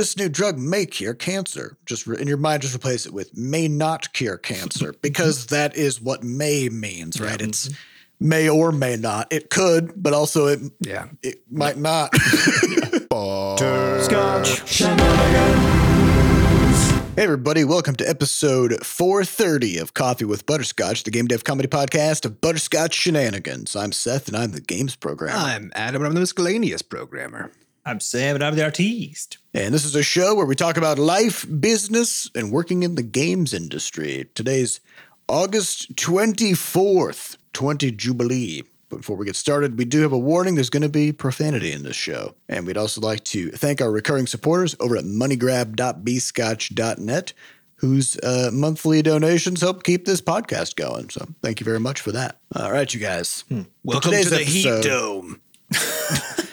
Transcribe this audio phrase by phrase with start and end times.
[0.00, 1.76] this new drug may cure cancer.
[1.84, 5.76] Just re- in your mind, just replace it with may not cure cancer because that
[5.76, 7.38] is what may means, right?
[7.38, 8.28] It's mm-hmm.
[8.28, 9.30] may or may not.
[9.30, 11.08] It could, but also it Yeah.
[11.22, 12.14] it might not.
[14.00, 14.78] Scotch.
[17.16, 22.24] Hey, everybody, welcome to episode 430 of Coffee with Butterscotch, the game dev comedy podcast
[22.24, 23.76] of Butterscotch Shenanigans.
[23.76, 25.36] I'm Seth, and I'm the games programmer.
[25.36, 27.50] I'm Adam, and I'm the miscellaneous programmer.
[27.84, 29.38] I'm Sam, and I'm the artiste.
[29.54, 33.02] And this is a show where we talk about life, business, and working in the
[33.02, 34.28] games industry.
[34.34, 34.80] Today's
[35.28, 38.64] August 24th, 20 Jubilee.
[38.90, 40.56] Before we get started, we do have a warning.
[40.56, 42.34] There's going to be profanity in this show.
[42.50, 47.32] And we'd also like to thank our recurring supporters over at moneygrab.bscotch.net,
[47.76, 51.08] whose uh, monthly donations help keep this podcast going.
[51.08, 52.40] So thank you very much for that.
[52.54, 53.44] All right, you guys.
[53.84, 55.40] Welcome to the Heat Dome.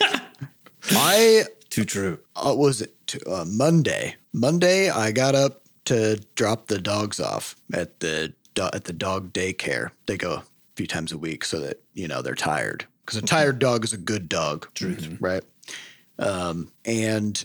[0.92, 2.20] I Too true.
[2.36, 4.16] uh, was it t- uh, Monday?
[4.34, 9.34] Monday, I got up to drop the dogs off at the do- at the dog
[9.34, 9.92] daycare.
[10.06, 10.44] They go a
[10.76, 13.94] few times a week so that you know they're tired because a tired dog is
[13.94, 14.68] a good dog,
[15.20, 15.44] right?
[16.20, 17.44] Um, and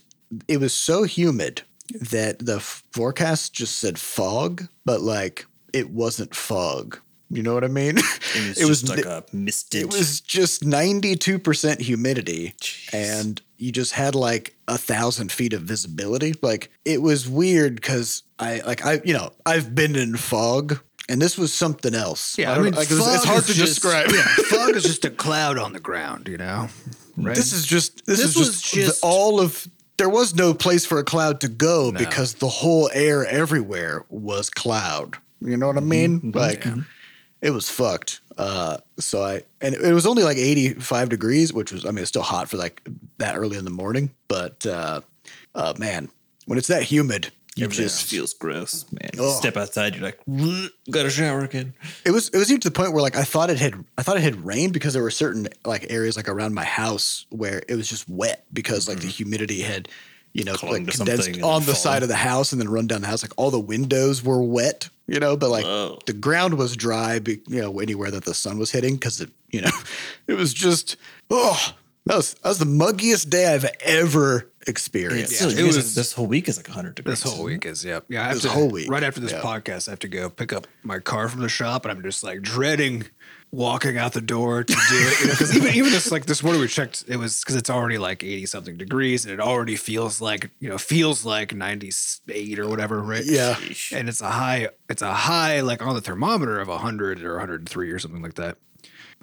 [0.48, 1.62] it was so humid
[2.00, 6.98] that the f- forecast just said fog, but like it wasn't fog.
[7.34, 7.96] You know what I mean?
[8.34, 9.80] It was, just like a misted.
[9.82, 12.54] It was just 92% humidity
[12.92, 16.34] and you just had like a thousand feet of visibility.
[16.42, 21.20] Like it was weird because I like I you know, I've been in fog and
[21.22, 22.36] this was something else.
[22.38, 24.10] Yeah, I, don't- mean, like, it was- it's hard to just- describe.
[24.10, 26.68] Yeah, fog is just a cloud on the ground, you know?
[27.16, 27.34] Right?
[27.36, 29.66] This is just this, This is was just, the- all of
[29.96, 34.50] there was no place for a cloud to go because the whole air everywhere was
[34.50, 35.16] cloud.
[35.40, 36.32] You know what I Mm-hmm, mean?
[36.34, 36.64] Like
[37.42, 38.20] it was fucked.
[38.38, 42.08] Uh, so I and it was only like 85 degrees, which was I mean it's
[42.08, 45.02] still hot for like that early in the morning, but uh,
[45.54, 46.08] uh man,
[46.46, 49.10] when it's that humid, you Everything just feels gross, man.
[49.18, 49.36] Ugh.
[49.36, 50.18] Step outside, you're like,
[50.90, 51.74] got to shower again.
[52.06, 54.02] it was it was even to the point where like I thought it had I
[54.02, 57.62] thought it had rained because there were certain like areas like around my house where
[57.68, 59.88] it was just wet because like the humidity had
[60.32, 61.76] you know like condensed on the fallen.
[61.76, 64.42] side of the house and then run down the house like all the windows were
[64.42, 65.98] wet you know but like Whoa.
[66.06, 69.60] the ground was dry you know anywhere that the sun was hitting because it you
[69.60, 69.70] know
[70.26, 70.96] it was just
[71.30, 71.74] oh
[72.06, 75.36] that was that was the muggiest day I've ever experienced.
[75.38, 77.22] So it you was- this whole week is like 100 degrees.
[77.22, 78.04] This whole week is, yep.
[78.08, 79.40] Yeah, I have This to, whole week, Right after this yeah.
[79.40, 82.22] podcast, I have to go pick up my car from the shop, and I'm just
[82.22, 83.04] like dreading
[83.54, 85.20] walking out the door to do it.
[85.20, 87.68] You know, because even even this like this morning we checked, it was because it's
[87.68, 92.58] already like 80 something degrees, and it already feels like you know feels like 98
[92.58, 93.24] or whatever, right?
[93.24, 93.56] Yeah.
[93.92, 97.90] and it's a high, it's a high like on the thermometer of 100 or 103
[97.90, 98.56] or something like that.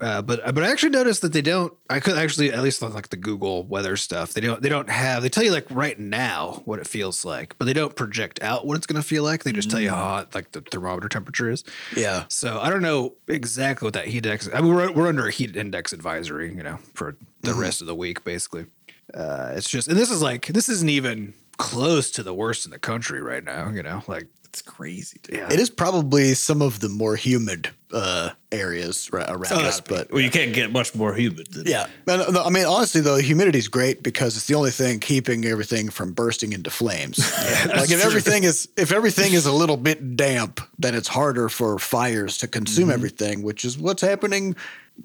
[0.01, 1.73] Uh, but but I actually noticed that they don't.
[1.89, 4.33] I could actually at least on like the Google weather stuff.
[4.33, 5.21] They don't they don't have.
[5.23, 8.65] They tell you like right now what it feels like, but they don't project out
[8.65, 9.43] what it's going to feel like.
[9.43, 11.63] They just tell you how hot like the thermometer temperature is.
[11.95, 14.49] yeah So I don't know exactly what that heat index.
[14.53, 17.87] I mean, we're we're under a heat index advisory, you know, for the rest of
[17.87, 18.65] the week basically.
[19.13, 22.71] Uh, it's just and this is like this isn't even close to the worst in
[22.71, 23.69] the country right now.
[23.69, 25.37] You know, like It's crazy, dude.
[25.37, 25.51] yeah.
[25.53, 30.11] it is probably some of the more humid uh areas ra- around Oh, us but
[30.11, 31.87] Well, you can't get much more humid than Yeah.
[32.07, 35.45] No, no, I mean, honestly, though, humidity is great because it's the only thing keeping
[35.45, 37.17] everything from bursting into flames.
[37.67, 41.77] like if everything is if everything is a little bit damp, then it's harder for
[41.79, 44.55] fires to consume everything, which is what's happening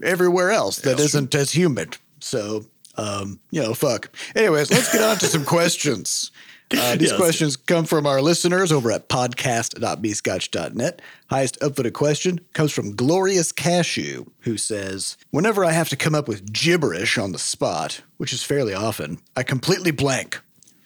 [0.03, 1.97] everywhere else that isn't as humid.
[2.21, 2.65] So,
[2.97, 4.11] um, you know, fuck.
[4.35, 6.31] Anyways, let's get on to some questions.
[6.73, 7.19] Uh, these Yes.
[7.19, 11.03] questions come from our listeners over at podcast.bscotch.net.
[11.31, 16.29] Highest upvoted question comes from Glorious Cashew, who says, Whenever I have to come up
[16.29, 20.41] with gibberish on the spot, which is fairly often, I completely blank.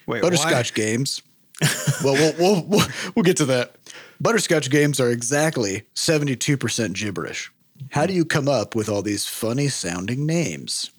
[0.06, 1.22] Wait, Butterscotch games.
[2.04, 3.74] well, we'll, we'll, we'll, we'll get to that.
[4.20, 7.52] Butterscotch games are exactly 72% gibberish.
[7.90, 10.90] How do you come up with all these funny sounding names?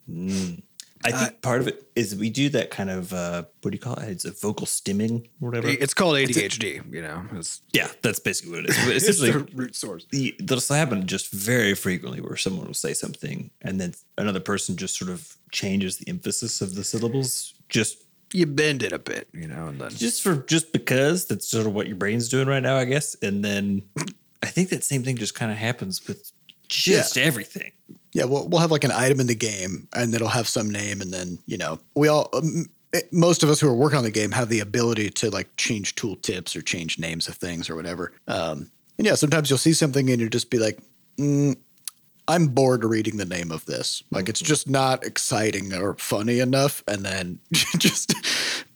[1.06, 3.80] I think part of it is we do that kind of uh, what do you
[3.80, 4.10] call it?
[4.10, 5.70] It's a vocal stimming or whatever.
[5.70, 6.94] It's called ADHD.
[6.94, 8.78] You know, it's, yeah, that's basically what it is.
[8.86, 10.06] But it's essentially, the root source.
[10.12, 14.76] the, this happen just very frequently where someone will say something and then another person
[14.76, 18.04] just sort of changes the emphasis of the syllables just
[18.34, 21.66] You bend it a bit, you know, and then just for just because that's sort
[21.66, 23.16] of what your brain's doing right now, I guess.
[23.22, 23.84] And then
[24.44, 26.32] I think that same thing just kind of happens with
[26.68, 27.72] just everything.
[28.14, 31.02] Yeah, we'll, we'll have like an item in the game and it'll have some name.
[31.02, 34.04] And then, you know, we all, um, it- most of us who are working on
[34.04, 37.70] the game have the ability to like change tool tips or change names of things
[37.70, 38.12] or whatever.
[38.28, 40.80] Um, and yeah, sometimes you'll see something and you'll just be like,
[41.18, 41.56] mm,
[42.28, 44.04] I'm bored reading the name of this.
[44.12, 46.84] Like it's just not exciting or funny enough.
[46.88, 47.40] And then
[47.78, 48.14] just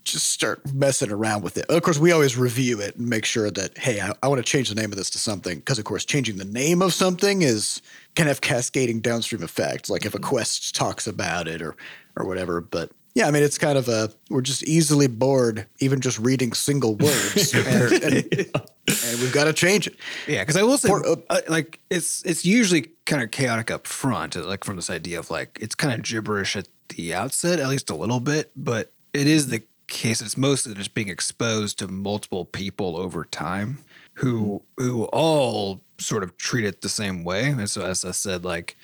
[0.04, 1.66] just start messing around with it.
[1.70, 4.44] Of course, we always review it and make sure that hey, I, I want to
[4.44, 7.42] change the name of this to something because, of course, changing the name of something
[7.42, 7.82] is
[8.16, 9.90] can have cascading downstream effects.
[9.90, 11.76] Like if a quest talks about it or
[12.16, 12.62] or whatever.
[12.62, 16.54] But yeah, I mean, it's kind of a we're just easily bored even just reading
[16.54, 19.96] single words, and, and, and we've got to change it.
[20.28, 23.86] Yeah, because I will say, uh, uh, like, it's it's usually kind of chaotic up
[23.86, 27.70] front, like from this idea of like it's kind of gibberish at the outset, at
[27.70, 30.22] least a little bit, but it is the case.
[30.22, 33.80] It's mostly just being exposed to multiple people over time
[34.16, 37.48] who who all sort of treat it the same way.
[37.48, 38.78] And so, as I said, like.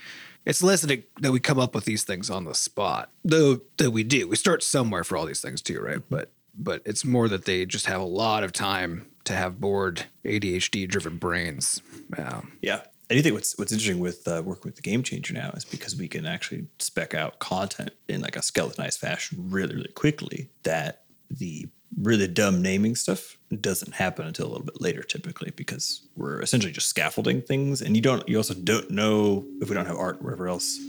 [0.46, 3.60] It's less that, it, that we come up with these things on the spot, though
[3.78, 4.28] that we do.
[4.28, 6.02] We start somewhere for all these things too, right?
[6.10, 10.06] But but it's more that they just have a lot of time to have bored
[10.26, 11.82] ADHD driven brains.
[12.18, 12.82] Um, Yeah.
[13.10, 15.66] And you think what's what's interesting with uh, working with the game changer now is
[15.66, 20.50] because we can actually spec out content in like a skeletonized fashion really, really quickly
[20.64, 26.08] that the really dumb naming stuff doesn't happen until a little bit later typically because
[26.16, 27.82] we're essentially just scaffolding things.
[27.82, 30.80] And you don't you also don't know if we don't have art or whatever else.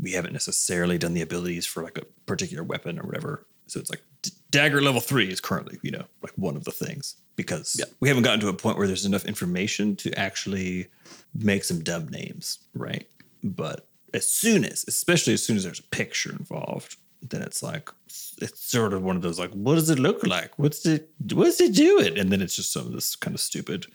[0.00, 3.46] We haven't necessarily done the abilities for like a particular weapon or whatever.
[3.66, 6.72] So it's like d- dagger level three is currently you know like one of the
[6.72, 10.88] things because we haven't gotten to a point where there's enough information to actually
[11.34, 13.08] make some dumb names right?
[13.42, 16.96] But as soon as especially as soon as there's a picture involved
[17.30, 17.90] then it's like
[18.40, 21.60] it's sort of one of those like what does it look like what's it what's
[21.60, 23.86] it doing and then it's just some of this kind of stupid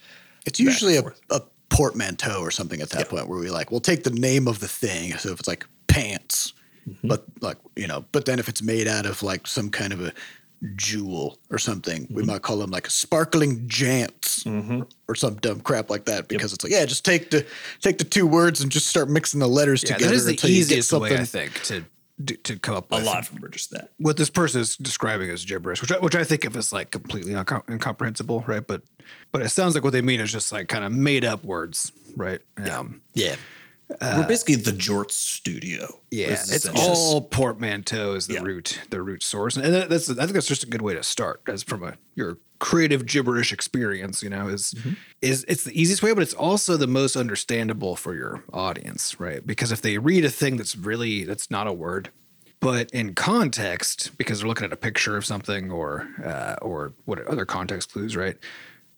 [0.46, 4.04] It's usually a, a portmanteau or something at that point where we like we'll take
[4.04, 5.14] the name of the thing.
[5.18, 6.54] So if it's like pants,
[6.88, 7.08] Mm-hmm.
[7.10, 10.02] but like you know, but then if it's made out of like some kind of
[10.02, 10.12] a
[10.76, 12.32] jewel or something, we Mm-hmm.
[12.32, 14.44] might call them like a sparkling jants
[15.08, 17.46] or some dumb crap like that because it's like yeah, just take the
[17.82, 20.32] take the two words and just start mixing the letters yeah, together that is the
[20.32, 21.16] until you get easiest way.
[21.18, 21.84] I think to
[22.24, 25.46] do- to come up a lot from just that what this person is describing as
[25.46, 28.66] gibberish, which I, which I think of as like completely incomprehensible, right?
[28.66, 28.82] But
[29.32, 31.92] but it sounds like what they mean is just like kind of made up words,
[32.16, 32.42] right?
[32.70, 33.36] Um, yeah.
[34.02, 38.42] we're basically the jorts studio Yeah, it's all portmanteau is the Yeah.
[38.44, 41.42] root, the root source, and that's I think that's just a good way to start
[41.48, 44.22] as from a your creative gibberish experience.
[44.24, 44.94] You know, is Mm-hmm.
[45.22, 49.46] is it's the easiest way, but it's also the most understandable for your audience, right?
[49.46, 52.10] Because if they read a thing that's really that's not a word,
[52.60, 57.26] but in context, because they're looking at a picture of something or uh, or what
[57.28, 58.38] other context clues, right?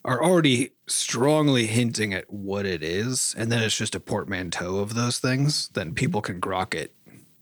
[0.04, 4.96] Are already strongly hinting at what it is, and then it's just a portmanteau of
[4.96, 5.70] those things.
[5.74, 6.96] Then people can grok it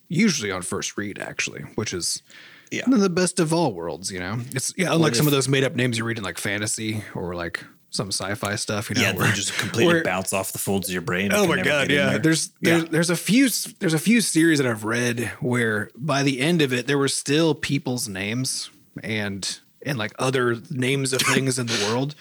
[0.10, 2.24] usually on first read actually which is
[2.72, 2.84] Yeah.
[2.86, 5.48] one of the best of all worlds you know it's yeah unlike some of those
[5.50, 9.02] made up names you read in like fantasy or like some sci-fi stuff you know
[9.02, 11.62] yeah where- they just completely where- bounce off the folds of your brain Oh my
[11.64, 12.10] god, yeah.
[12.12, 12.20] there.
[12.20, 12.78] There's Yeah.
[12.78, 13.50] there's there's a few
[13.80, 17.08] there's a few series that I've read where by the end of it there were
[17.08, 18.70] still people's names
[19.04, 22.14] and and like other names of things in the world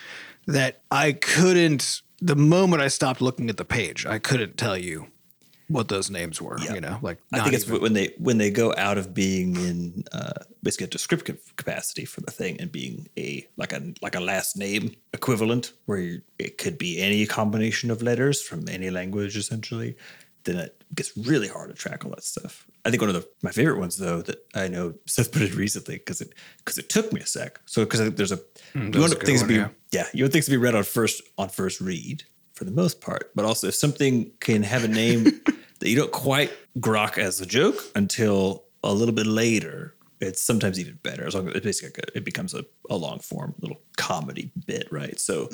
[0.46, 5.08] that I couldn't the moment I stopped looking at the page, I couldn't tell you
[5.68, 6.74] what those names were, Yeah.
[6.74, 9.54] you know, like I think it's even- when they when they go out of being
[9.56, 14.14] in uh, basically a descriptive capacity for the thing and being a like a like
[14.16, 19.36] a last name equivalent, where it could be any combination of letters from any language
[19.36, 19.96] essentially.
[20.44, 22.64] Then it gets really hard to track all that stuff.
[22.86, 25.54] I think one of the my favorite ones though that I know Seth put it
[25.54, 27.60] recently because it because it took me a sec.
[27.66, 28.40] So because I think there's a
[28.74, 29.68] you Hmm, want things one, to be yeah.
[29.92, 32.24] yeah you want things to be read on first on first read
[32.58, 35.24] for the most part, but also if something can have a name
[35.78, 36.50] that you don't quite
[36.80, 41.24] grok as a joke until a little bit later, it's sometimes even better.
[41.24, 44.50] As long as it's basically like a, it becomes a, a long form little comedy
[44.66, 45.18] bit, right?
[45.20, 45.48] So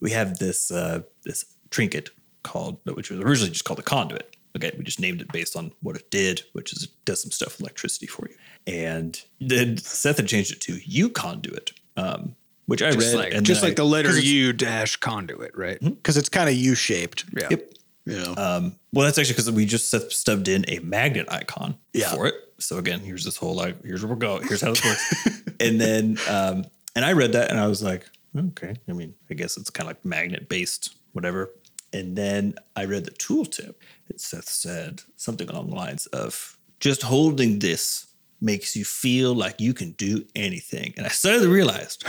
[0.00, 2.08] we have this uh, this trinket
[2.42, 4.34] called, which was originally just called a conduit.
[4.56, 7.30] Okay, we just named it based on what it did, which is it does some
[7.30, 8.36] stuff with electricity for you.
[8.66, 12.34] And then Seth had changed it to you conduit, um,
[12.66, 15.78] which I just read like and just like I- the letter U dash conduit, right?
[15.80, 17.24] Because it's kind of U shaped.
[17.36, 17.48] Yeah.
[17.50, 17.72] Yep.
[18.04, 18.34] You know.
[18.36, 22.14] Um, well, that's actually because we just set- stubbed in a magnet icon Yeah.
[22.14, 22.34] for it.
[22.58, 24.46] So again, here's this whole like, here's where we're going.
[24.46, 25.42] Here's how this works.
[25.60, 28.06] and then, um, and I read that and I was like,
[28.36, 28.74] okay.
[28.88, 31.50] I mean, I guess it's kind of like magnet based, whatever.
[31.92, 33.74] And then I read the tooltip.
[34.08, 38.06] It Seth said something along the lines of just holding this
[38.40, 40.94] makes you feel like you can do anything.
[40.96, 42.04] And I suddenly realized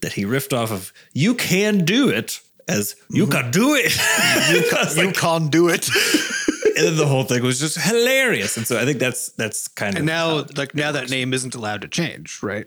[0.00, 3.32] that he riffed off of "You can do it" as "You mm-hmm.
[3.32, 5.88] can do it." I was you like, can't do it.
[6.78, 8.56] and then the whole thing was just hilarious.
[8.56, 11.54] And so I think that's that's kind And of now, like now, that name isn't
[11.54, 12.66] allowed to change, right?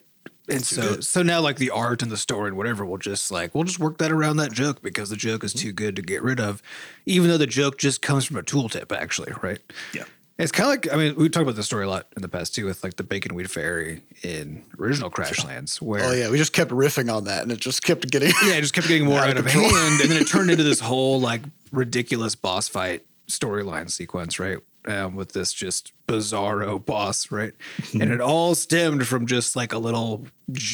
[0.50, 3.56] And so, so now, like the art and the story and whatever, we'll just like
[3.56, 5.68] we'll just work that around that joke because the joke is mm-hmm.
[5.68, 6.62] too good to get rid of,
[7.06, 9.60] even though the joke just comes from a tooltip, actually, right?
[9.94, 10.04] Yeah.
[10.42, 12.28] It's kind of like I mean we talked about this story a lot in the
[12.28, 16.38] past too with like the bacon weed fairy in original Crashlands where Oh yeah, we
[16.38, 18.32] just kept riffing on that, and it just kept getting.
[18.44, 19.70] yeah, it just kept getting more Out out of control.
[19.70, 24.58] hand, and then it turned into this whole like ridiculous boss fight storyline sequence, right?
[24.88, 27.54] Um, with this just bizarro boss, right?
[27.94, 30.26] and it all stemmed from just like a little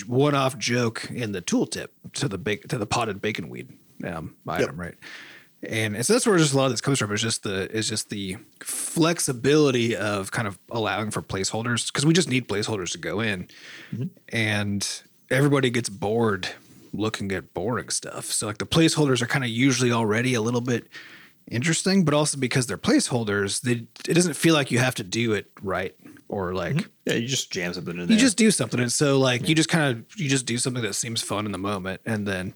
[0.08, 3.68] one-off joke in the tooltip to the bake to the potted bacon weed
[4.06, 4.96] um, item, right?
[5.64, 7.12] And so that's where just a lot of this comes from.
[7.12, 12.14] Is just the is just the flexibility of kind of allowing for placeholders because we
[12.14, 13.48] just need placeholders to go in,
[13.92, 14.06] mm-hmm.
[14.30, 16.50] and everybody gets bored
[16.94, 18.26] looking at boring stuff.
[18.26, 20.88] So like the placeholders are kind of usually already a little bit
[21.50, 25.34] interesting, but also because they're placeholders, they, it doesn't feel like you have to do
[25.34, 25.96] it right
[26.28, 26.88] or like mm-hmm.
[27.06, 28.14] Yeah, you just jam something in there.
[28.14, 28.82] you just do something.
[28.82, 31.54] And so like you just kind of you just do something that seems fun in
[31.54, 32.54] the moment and then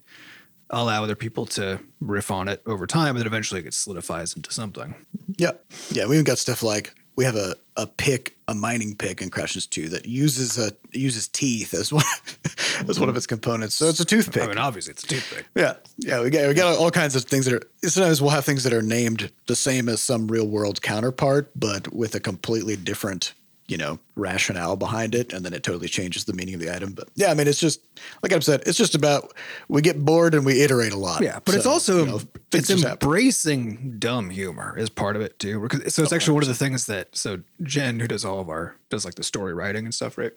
[0.72, 4.52] allow other people to riff on it over time and then eventually it solidifies into
[4.52, 4.94] something.
[5.36, 5.52] Yeah,
[5.90, 6.06] yeah.
[6.06, 9.68] We even got stuff like we have a, a pick, a mining pick in Crashlands
[9.68, 12.04] Two that uses a uses teeth as one
[12.88, 13.74] as one of its components.
[13.74, 14.42] So it's a toothpick.
[14.42, 15.46] I mean obviously it's a toothpick.
[15.54, 16.22] yeah, yeah.
[16.22, 17.88] We got we got all kinds of things that are.
[17.88, 21.92] Sometimes we'll have things that are named the same as some real world counterpart, but
[21.92, 23.34] with a completely different
[23.68, 26.92] you know rationale behind it, and then it totally changes the meaning of the item.
[26.92, 27.80] But yeah, I mean, it's just
[28.22, 29.34] like I've said, it's just about
[29.68, 31.22] we get bored and we iterate a lot.
[31.22, 32.20] Yeah, but it's also you know,
[32.52, 33.06] it's just happen.
[33.06, 35.60] embracing dumb humor is part of it too.
[35.60, 38.40] Because so it's oh, actually one of the things that so Jen, who does all
[38.40, 40.32] of our does like the story writing and stuff, right?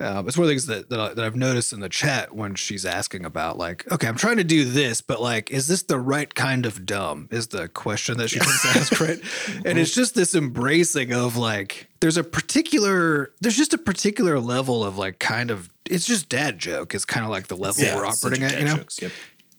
[0.00, 2.34] Uh, it's one of the things that that, I, that I've noticed in the chat
[2.34, 5.82] when she's asking about like, okay, I'm trying to do this, but like, is this
[5.84, 7.28] the right kind of dumb?
[7.30, 9.20] Is the question that she tends to ask, right?
[9.64, 14.82] And it's just this embracing of like, there's a particular, there's just a particular level
[14.82, 18.06] of like, kind of, it's just dad joke is kind of like the level we're
[18.06, 19.12] operating at, you know jokes, Yep.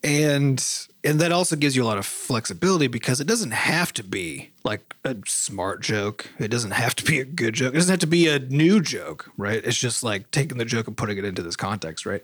[0.03, 4.03] and and that also gives you a lot of flexibility because it doesn't have to
[4.03, 6.29] be like a smart joke.
[6.39, 7.73] It doesn't have to be a good joke.
[7.73, 9.61] It doesn't have to be a new joke right?
[9.63, 12.23] It's just like taking the joke and putting it into this context right?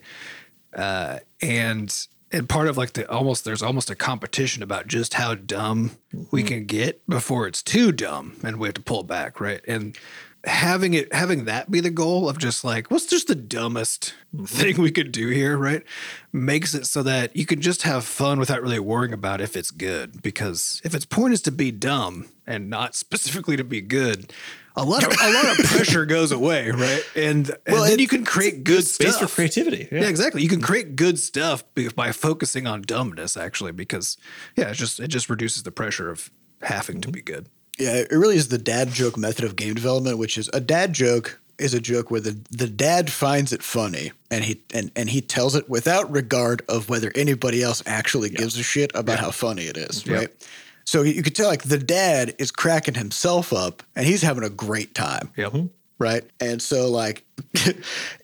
[0.73, 5.35] Uh, and and part of like the almost there's almost a competition about just how
[5.35, 5.97] dumb
[6.31, 9.61] we can get before it's too dumb and we have to pull back right?
[9.67, 9.97] And
[10.45, 14.45] having it having that be the goal of just like what's just the dumbest mm-hmm.
[14.45, 15.83] thing we could do here right
[16.31, 19.71] makes it so that you can just have fun without really worrying about if it's
[19.71, 24.31] good because if its point is to be dumb and not specifically to be good
[24.77, 28.07] a lot of a lot of pressure goes away right and, and Well, then you
[28.07, 29.87] can create good Space stuff for creativity.
[29.91, 30.07] yeah.
[30.07, 30.41] exactly.
[30.41, 31.63] You can create good stuff
[31.95, 34.17] by focusing on dumbness, actually, because
[34.55, 36.31] yeah, it's just it just reduces the pressure of
[36.61, 37.13] having to mm-hmm.
[37.13, 37.47] be good.
[37.79, 40.93] Yeah, it really is the dad joke method of game development, which is a dad
[40.93, 45.09] joke is a joke where the, the dad finds it funny and he and, and
[45.09, 49.29] he tells it without regard of whether anybody else actually gives a shit about how
[49.31, 50.15] funny it is, Yeah.
[50.15, 50.47] right?
[50.85, 54.49] So you could tell like the dad is cracking himself up and he's having a
[54.49, 55.31] great time.
[55.37, 55.51] Yep.
[55.51, 55.67] Mm-hmm.
[55.99, 56.23] Right.
[56.39, 57.25] And so, like,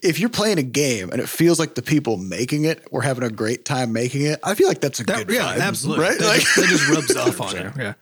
[0.02, 3.24] if you're playing a game and it feels like the people making it were having
[3.26, 6.06] a great time making it, I feel like that's a That, good yeah, vibe, absolutely.
[6.06, 6.18] Right.
[6.20, 7.72] That, Like, just, that just rubs off on you.
[7.78, 7.94] Yeah.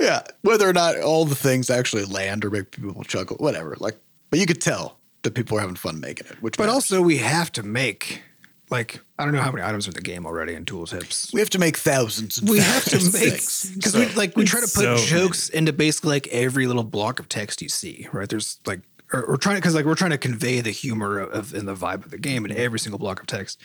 [0.00, 0.22] Yeah.
[0.42, 3.76] Whether or not all the things actually land or make people chuckle, whatever.
[3.78, 3.96] Like,
[4.30, 6.74] but you could tell that people are having fun making it, which But matters.
[6.74, 8.22] also, we have to make
[8.70, 11.34] like I don't know how many items are in the game already in tools tooltips.
[11.34, 12.38] we have to make thousands.
[12.38, 13.72] And We have to make things.
[13.74, 17.18] because we like we try to put So jokes into basically like every little block
[17.20, 18.08] of text you see.
[18.12, 18.28] Right?
[18.28, 18.80] There's like
[19.12, 22.04] or we're trying because like we're trying to convey the humor of and the vibe
[22.04, 22.60] of the game in mm-hmm.
[22.60, 23.60] every single block of text.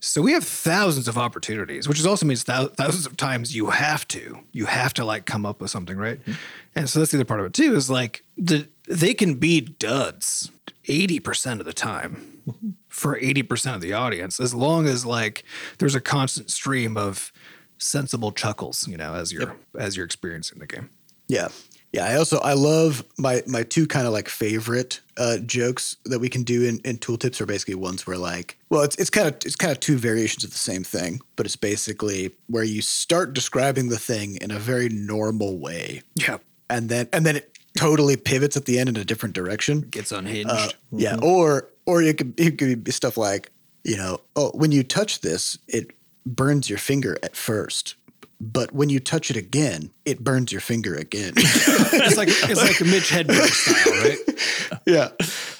[0.00, 3.66] So we have thousands of opportunities, which is also means thou- thousands of times you
[3.70, 6.20] have to you have to like come up with something, right?
[6.20, 6.32] Mm-hmm.
[6.74, 9.60] And so that's the other part of it too is like the they can be
[9.60, 10.50] duds
[10.88, 12.42] eighty percent of the time
[12.88, 15.44] for 80% of the audience as long as like
[15.78, 17.30] there's a constant stream of
[17.78, 20.90] sensible chuckles you know as you're as you're experiencing the game
[21.28, 21.48] Yeah.
[21.92, 22.06] Yeah.
[22.06, 26.28] I also I love my my two kind of like favorite uh, jokes that we
[26.28, 29.34] can do in, in tooltips are basically ones where like well it's it's kind of
[29.44, 33.34] it's kind of two variations of the same thing, but it's basically where you start
[33.34, 36.02] describing the thing in a very normal way.
[36.14, 39.82] yeah And then and then it totally pivots at the end in a different direction.
[39.82, 43.50] gets unhinged Uh, Yeah, or or it could it could be stuff like
[43.84, 45.92] you know, oh, when you touch this, it
[46.26, 47.94] burns your finger at first,
[48.40, 51.34] but when you touch it again, it burns your finger again.
[51.36, 55.08] it's like it's like a mitch hedberg style right yeah,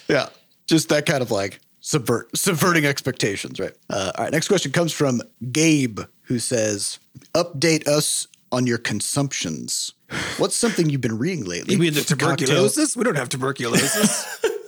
[0.08, 0.28] yeah,
[0.66, 3.74] just that kind of like subvert subverting expectations, right?
[3.88, 5.20] Uh, all right, next question comes from
[5.52, 6.98] Gabe, who says,
[7.34, 9.92] "Update us on your consumptions.
[10.38, 11.74] What's something you've been reading lately?
[11.74, 14.44] you mean the cocktail- tuberculosis we don't have tuberculosis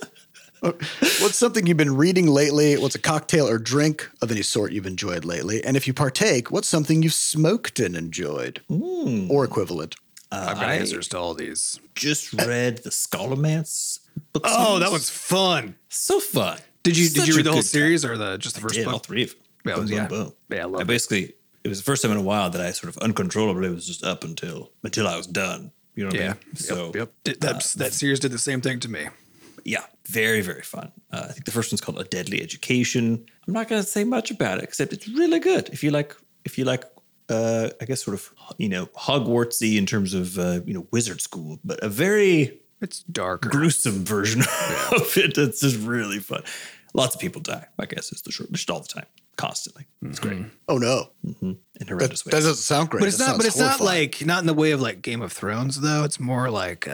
[0.63, 2.77] What's something you've been reading lately?
[2.77, 5.63] What's a cocktail or drink of any sort you've enjoyed lately?
[5.63, 9.29] And if you partake, what's something you've smoked and enjoyed hmm.
[9.29, 9.95] or equivalent?
[10.31, 11.79] Uh, I've got I answers to all these.
[11.95, 13.99] just read the Scholomance
[14.31, 14.43] book.
[14.45, 15.75] Oh, that was fun.
[15.89, 16.57] so fun.
[16.81, 17.69] Did you did you read the whole good time.
[17.69, 19.05] series or the just the first did all book?
[19.05, 19.39] three of them.
[19.65, 20.07] Yeah, it was- boom, yeah.
[20.07, 20.33] boom, boom.
[20.49, 20.87] Yeah, I loved I it.
[20.87, 23.85] basically it was the first time in a while that I sort of uncontrollably was
[23.85, 25.71] just up until until I was done.
[25.95, 26.27] You know what I mean?
[26.27, 26.33] Yeah.
[26.47, 26.55] mean?
[26.55, 27.13] So yep.
[27.23, 29.07] Did- that that series did the same thing to me.
[29.63, 30.91] Yeah, very very fun.
[31.11, 33.25] Uh, I think the first one's called A Deadly Education.
[33.47, 35.69] I'm not going to say much about it except it's really good.
[35.69, 36.15] If you like,
[36.45, 36.83] if you like,
[37.29, 41.21] uh, I guess sort of you know Hogwartsy in terms of uh, you know wizard
[41.21, 43.49] school, but a very It's darker.
[43.49, 45.37] gruesome version of it.
[45.37, 46.43] It's just really fun.
[46.93, 47.67] Lots of people die.
[47.79, 49.05] I guess is the short, just all the time,
[49.35, 49.87] constantly.
[50.03, 51.09] It's great Oh no,
[51.41, 52.43] in that, horrendous that ways.
[52.43, 52.99] doesn't sound great.
[52.99, 53.37] but it's That not.
[53.37, 56.03] But sounds it's not like not in the way of like Game of Thrones though.
[56.03, 56.87] It's more like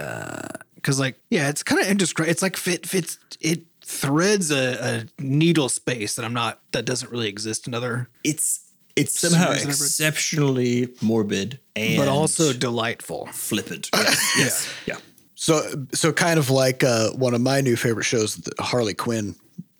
[0.80, 2.30] because like yeah, it's kind of indescribable.
[2.30, 7.10] It's like fit fits it threads a, a needle space that I'm not that doesn't
[7.10, 8.60] really exist in other, it's
[8.96, 9.86] it's somehow Series that I've read.
[9.86, 13.26] exceptionally morbid and but also delightful.
[13.32, 13.88] flippant.
[13.96, 14.96] Yes, yes, yeah.
[15.34, 19.36] So, so kind of like uh, one of my new favorite shows, the Harley Quinn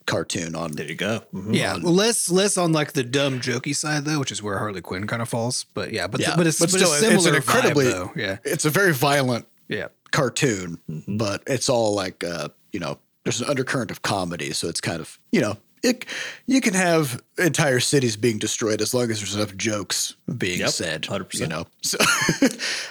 [0.06, 0.72] cartoon on.
[0.72, 1.22] There you go.
[1.34, 1.54] Mhm.
[1.54, 4.80] Yeah, well, less less on like the dumb jokey side though, which is where Harley
[4.80, 5.66] Quinn kind of falls.
[5.74, 7.84] But yeah, but Yeah, but it's but, still, it's similar an incredibly.
[7.86, 8.12] vibe, though.
[8.16, 9.88] Yeah, it's a very violent yeah.
[10.10, 14.80] Cartoon, but it's all like uh, you know, there's an undercurrent of comedy, so it's
[14.80, 16.04] kind of you know, it
[16.46, 20.70] you can have entire cities being destroyed as long as there's enough jokes being Yep,
[20.70, 21.02] said.
[21.02, 21.40] 100%.
[21.40, 21.98] You know, so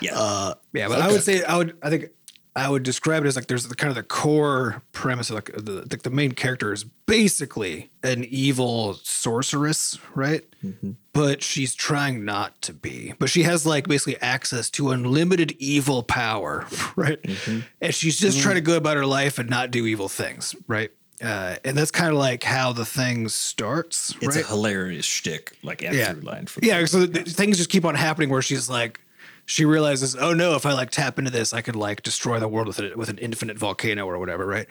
[0.01, 0.11] Yeah.
[0.17, 2.09] uh, Yeah, but I would say I would I think
[2.55, 5.51] I would describe it as like there's the kind of the core premise of like
[5.55, 10.43] the like the main character is basically an evil sorceress, right?
[10.63, 10.91] Mm-hmm.
[11.13, 13.13] But she's trying not to be.
[13.19, 16.65] But she has like basically access to unlimited evil power,
[16.95, 17.21] right?
[17.21, 17.59] Mm-hmm.
[17.81, 18.43] And she's just mm-hmm.
[18.43, 20.91] trying to go about her life and not do evil things, right?
[21.21, 24.23] Uh, and that's kind of like how the thing starts, right?
[24.23, 24.45] it's right?
[24.45, 26.13] a hilarious shtick, like and yeah.
[26.21, 26.85] line for yeah.
[26.85, 29.01] So th- things just keep on happening where she's like,
[29.49, 32.47] she realizes, oh no, if I like tap into this, I could like destroy the
[32.47, 34.67] world with it with an infinite volcano or whatever, right?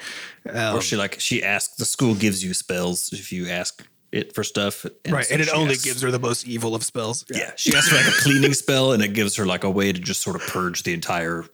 [0.49, 4.35] Um, or she like she asks the school gives you spells if you ask it
[4.35, 7.25] for stuff, right, so and it only asks- gives her the most evil of spells.
[7.29, 9.93] Yeah, she asks for like a cleaning spell, and it gives her like a way
[9.93, 11.45] to just sort of purge the entire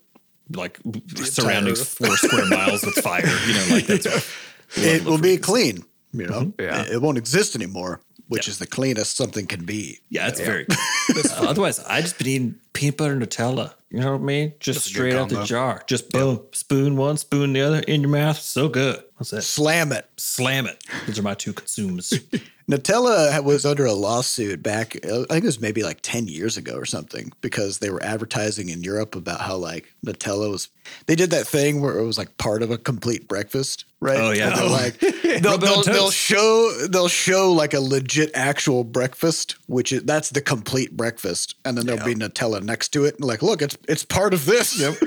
[0.55, 0.79] like
[1.17, 1.89] surrounding Earth.
[1.99, 3.27] four square miles with fire.
[3.47, 4.07] You know, like that's
[4.77, 5.83] it will be clean.
[6.13, 6.83] You know, Yeah.
[6.83, 10.01] it, it won't exist anymore, which is the cleanest something can be.
[10.09, 11.23] Yeah, it's very cool.
[11.31, 13.75] Uh, otherwise, I just been eating peanut butter and Nutella.
[13.91, 14.55] You know what I mean?
[14.61, 15.83] Just That's straight out the jar.
[15.87, 18.39] Just boom, spoon one, spoon the other in your mouth.
[18.39, 19.03] So good.
[19.25, 19.43] What's that?
[19.43, 20.07] Slam it.
[20.19, 20.85] Slam it.
[21.07, 22.13] Those are my two consumes.
[22.71, 26.75] Nutella was under a lawsuit back, I think it was maybe like 10 years ago
[26.77, 30.69] or something, because they were advertising in Europe about how like Nutella was,
[31.07, 34.19] they did that thing where it was like part of a complete breakfast, right?
[34.19, 34.51] Oh, yeah.
[34.51, 34.71] They're Oh.
[34.71, 39.57] like, they'll, Rub it on they'll, they'll show, they'll show like a legit actual breakfast,
[39.67, 41.57] which is, that's the complete breakfast.
[41.67, 43.17] And then there'll be Nutella next to it.
[43.17, 44.83] And like, look, it's, it's part of this.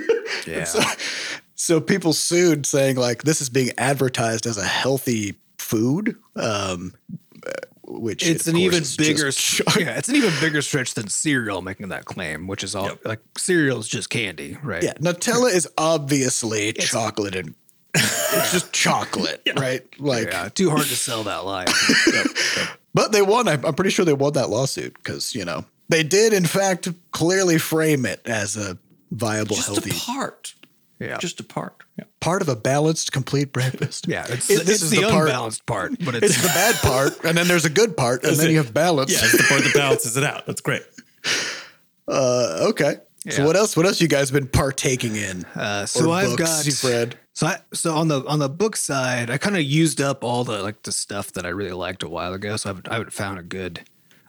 [0.45, 0.65] Yeah.
[0.65, 0.81] so,
[1.57, 6.15] so people sued saying like, this is being advertised as a healthy food.
[6.35, 6.93] Um,
[7.83, 11.87] which It's an even bigger, just yeah, it's an even bigger stretch than cereal making
[11.89, 13.05] that claim, which is all Yep.
[13.05, 14.83] like cereal is just candy, right?
[14.83, 17.55] Yeah, Nutella is obviously chocolate and
[17.95, 19.83] it's just chocolate, right?
[19.99, 21.65] Like, yeah, too hard to sell that lie.
[22.93, 23.47] but they won.
[23.47, 26.89] I'm I'm pretty sure they won that lawsuit because you know they did in fact
[27.11, 28.77] clearly frame it as a
[29.11, 30.53] viable, Just healthy a part.
[30.99, 31.17] Yeah.
[31.19, 31.75] Just a part.
[31.97, 32.05] Yeah.
[32.19, 34.07] part of a balanced, complete breakfast.
[34.09, 37.37] Yeah, it's, It- it's the, part- unbalanced part, but it's, It's the bad part, and
[37.37, 38.51] then there's a good part, and then it.
[38.51, 39.11] you have balance.
[39.11, 40.45] Yeah, it's the part that balances it out.
[40.47, 40.83] That's great.
[42.07, 42.97] Uh, okay.
[43.29, 43.75] So what else?
[43.75, 45.43] What else you guys been partaking in?
[45.53, 47.17] Uh, so Or I've books got you've read?
[47.33, 50.45] So I so on the on the book side, I kind of used up all
[50.45, 52.55] the like the stuff that I really liked a while ago.
[52.55, 53.81] So I've I haven't found a good.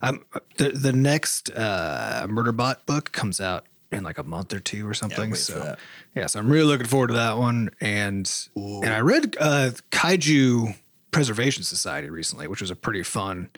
[0.03, 0.25] I'm
[0.57, 4.95] the the next uh, Murderbot book comes out in like a month or two or
[4.95, 5.31] something.
[5.31, 5.77] for so
[6.15, 7.71] yeah, so I'm really looking forward to that one.
[7.81, 10.77] And and I read uh, Kaiju
[11.11, 13.51] Preservation Society recently, which was a pretty fun.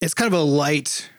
[0.00, 1.10] It's kind of a light.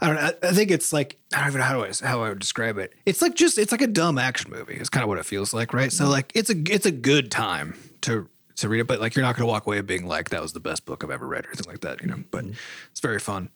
[0.00, 0.22] I don't know.
[0.22, 2.38] I, I think it's like I don't even know how do I how I would
[2.38, 2.92] describe it.
[3.06, 4.74] It's like just it's like a dumb action movie.
[4.74, 5.92] It's kind of what it feels like, right?
[5.92, 9.24] So like it's a it's a good time to to read it, but like you're
[9.24, 11.46] not going to walk away being like that was the best book I've ever read
[11.46, 12.22] or anything like that, you know.
[12.30, 12.44] But
[12.90, 13.48] it's very fun.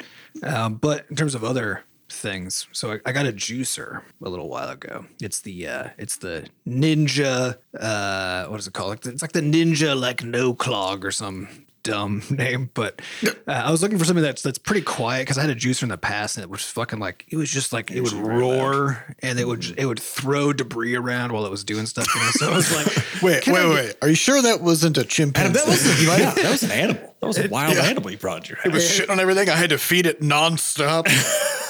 [0.42, 1.82] Um, but in terms of other
[2.14, 5.07] things, so I, I got a juicer a little while ago.
[5.20, 7.57] It's the uh, it's the Ninja.
[7.79, 9.07] Uh, what is it called?
[9.07, 11.48] It's like the Ninja like no clog or some
[11.83, 15.42] dumb name, but uh, I was looking for something that's that's pretty quiet because I
[15.42, 17.90] had a juicer in the past and it was fucking like it was just like
[17.90, 19.74] it would roar and it would Mm.
[19.79, 22.07] it would throw debris around while it was doing stuff.
[22.14, 22.31] You know?
[22.33, 23.96] So I was like, Wait, can wait, I- wait.
[24.03, 25.59] Are you sure that wasn't a chimpanzee?
[25.59, 27.14] That was, yeah, that was an animal.
[27.20, 27.85] That was a wild yeah.
[27.85, 29.48] animal you brought in your it was shit on everything.
[29.48, 31.07] I had to feed it nonstop.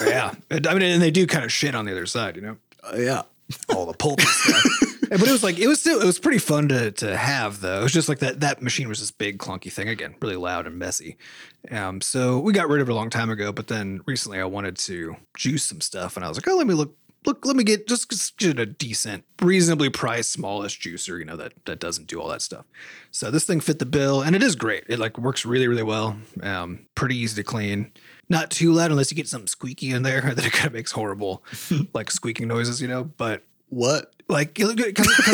[0.07, 2.43] Yeah, And- I mean, and they do kind of shit on the other side, you
[2.43, 2.57] know.
[2.83, 3.23] Uh, yeah.
[3.69, 4.64] all the pulp stuff.
[5.11, 7.81] but it was like it was still it was pretty fun to to have though.
[7.81, 10.67] It was just like that that machine was this big clunky thing again, really loud
[10.67, 11.17] and messy.
[11.71, 13.53] Um, so we got rid of it a long time ago.
[13.53, 16.67] But then recently I wanted to juice some stuff, and I was like, oh, let
[16.67, 16.97] me look.
[17.27, 21.37] Look, let me get just, just get a decent, reasonably priced, smallish juicer, you know,
[21.37, 22.67] that that doesn't do all that stuff.
[23.12, 24.85] So this thing fit the bill, and it is great.
[24.88, 26.19] It like works really, really well.
[26.43, 27.93] Um, pretty easy to clean.
[28.29, 30.93] Not too loud unless you get something squeaky in there, that it kind of makes
[30.93, 31.45] horrible,
[31.95, 33.05] like squeaking noises, you know.
[33.05, 34.11] But What?
[34.29, 34.75] like, because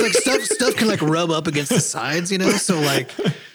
[0.03, 2.51] like stuff stuff can like rub up against the sides, you know.
[2.51, 3.11] So like,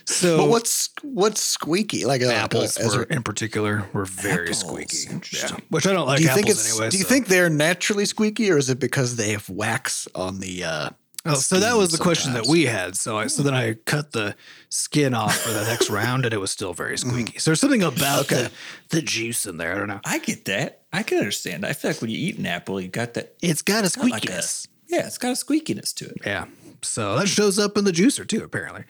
[0.05, 2.05] so But what's what's squeaky?
[2.05, 5.19] Like a, apples as a- were, in particular were very Apples, squeaky.
[5.35, 5.57] Yeah.
[5.69, 6.71] Which I don't like do you apples think it's?
[6.71, 6.89] anyway.
[6.89, 10.39] do you so- think they're naturally squeaky, or is it because they have wax on
[10.39, 10.63] the?
[10.63, 10.89] uh
[11.27, 12.95] Oh, so that was the question that we had.
[12.95, 14.35] So I so then I cut the
[14.69, 17.09] skin off for the next round, and it was still very Mm-hmm.
[17.09, 17.39] squeaky.
[17.39, 18.51] So there's something about the
[18.89, 19.73] the juice in there.
[19.73, 20.01] I don't know.
[20.05, 20.81] I get that.
[20.93, 21.65] I can understand.
[21.65, 23.35] I feel like when you eat an apple, you got that.
[23.41, 24.67] It's got a got like a- squeakiness.
[24.87, 26.17] yeah, it's got a squeakiness to it.
[26.25, 26.45] Yeah.
[26.87, 28.83] So that shows up in the juicer too, apparently.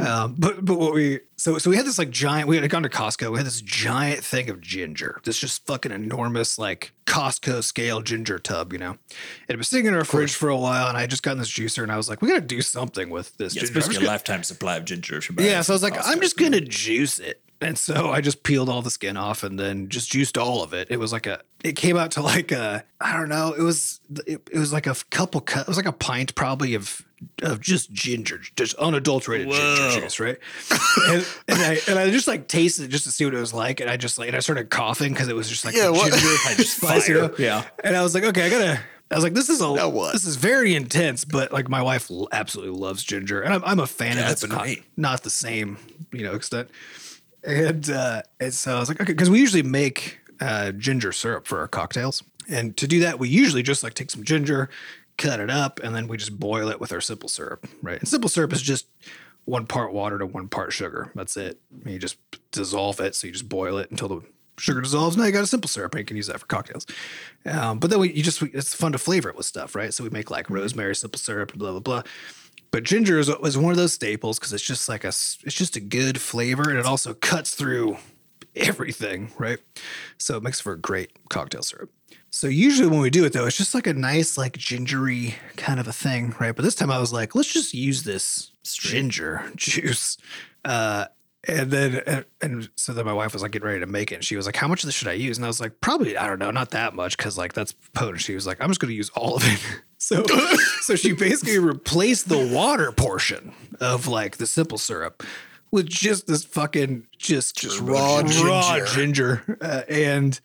[0.00, 2.48] Um, but but what we so so we had this like giant.
[2.48, 3.30] We had gone to Costco.
[3.30, 5.20] We had this giant thing of ginger.
[5.24, 8.72] This just fucking enormous like Costco scale ginger tub.
[8.72, 8.96] You know,
[9.48, 11.50] it been sitting in our fridge for a while, and I just got in this
[11.50, 13.84] juicer, and I was like, we got to do something with this Yeah, it's ginger.
[13.84, 15.18] I'm basically a lifetime supply of ginger.
[15.18, 16.02] if you buy yeah, so I was like, Costco.
[16.06, 17.40] I'm just gonna juice it.
[17.60, 20.72] And so I just peeled all the skin off and then just juiced all of
[20.72, 20.88] it.
[20.90, 24.00] It was like a, it came out to like a, I don't know, it was,
[24.26, 27.02] it, it was like a couple cut, it was like a pint probably of,
[27.42, 29.76] of just ginger, just unadulterated Whoa.
[29.76, 30.38] ginger juice, right?
[31.08, 33.52] and, and I, and I just like tasted it just to see what it was
[33.54, 33.80] like.
[33.80, 36.12] And I just like, and I started coughing because it was just like, Yeah, what-
[36.12, 37.28] ginger I just spice, you fire.
[37.28, 37.34] know?
[37.38, 37.64] Yeah.
[37.84, 38.80] And I was like, okay, I gotta.
[39.10, 40.14] I was like, this is a Now what?
[40.14, 43.86] this is very intense, but like my wife absolutely loves ginger, and I'm, I'm a
[43.86, 45.76] fan Yeah, of it, that's but not not the same
[46.12, 46.70] you know extent.
[47.44, 51.46] And uh, and so I was like, okay, because we usually make uh, ginger syrup
[51.46, 54.70] for our cocktails, and to do that, we usually just like take some ginger,
[55.18, 57.98] cut it up, and then we just boil it with our simple syrup, right?
[57.98, 58.86] And simple syrup is just
[59.44, 61.10] one part water to one part sugar.
[61.14, 61.60] That's it.
[61.84, 62.16] And you just
[62.50, 64.20] dissolve it, so you just boil it until the
[64.58, 65.16] sugar dissolves.
[65.16, 66.86] Now you got a simple syrup, and you can use that for cocktails.
[67.46, 69.92] Um, but then we you just it's fun to flavor it with stuff, right?
[69.92, 72.02] So we make like rosemary simple syrup and blah blah blah.
[72.72, 75.76] But ginger is, is one of those staples because it's just like a, it's just
[75.76, 77.98] a good flavor and it also cuts through
[78.56, 79.58] everything, right?
[80.16, 81.90] So it makes for a great cocktail syrup.
[82.32, 85.78] So usually when we do it though, it's just like a nice like gingery kind
[85.78, 86.56] of a thing, right?
[86.56, 90.16] But this time I was like, let's just use this ginger juice.
[90.64, 91.06] Uh,
[91.46, 94.16] and then, and, and so then my wife was like getting ready to make it.
[94.16, 95.36] And she was like, How much of this should I use?
[95.36, 97.18] And I was like, Probably, I don't know, not that much.
[97.18, 98.22] Cause like that's potent.
[98.22, 99.60] She was like, I'm just going to use all of it.
[100.02, 100.24] So,
[100.80, 105.22] so she basically replaced the water portion of like the simple syrup
[105.70, 109.42] with just this fucking, just, just raw raw ginger.
[109.44, 109.58] ginger.
[109.60, 110.40] Uh, and,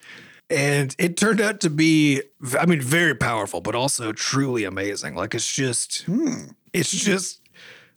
[0.49, 2.21] and it turned out to be,
[2.57, 5.15] I mean, very powerful, but also truly amazing.
[5.15, 6.49] Like it's just, hmm.
[6.73, 7.41] it's just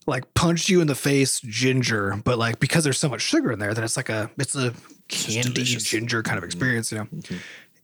[0.06, 3.58] like punch you in the face ginger, but like because there's so much sugar in
[3.58, 4.74] there that it's like a it's a
[5.08, 7.08] candy ginger kind of experience, you know.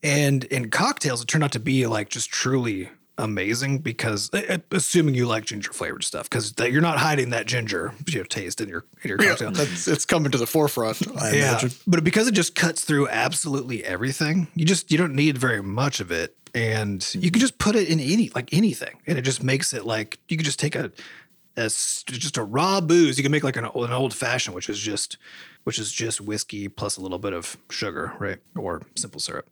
[0.02, 4.30] And in cocktails, it turned out to be like just truly amazing because
[4.70, 8.60] assuming you like ginger flavored stuff because you're not hiding that ginger you know, taste
[8.60, 9.50] in your in your Yeah, cocktail.
[9.52, 10.98] that's it's coming to the forefront.
[11.20, 11.70] I imagine.
[11.86, 16.00] But because it just cuts through absolutely everything, you just you don't need very much
[16.00, 16.36] of it.
[16.54, 18.98] And you can just put it in any like anything.
[19.06, 20.90] And it just makes it like you can just take a,
[21.56, 23.16] a just a raw booze.
[23.18, 25.16] You can make like an, an old fashioned, which is just
[25.64, 28.38] which is just whiskey plus a little bit of sugar, right?
[28.56, 29.48] Or simple syrup.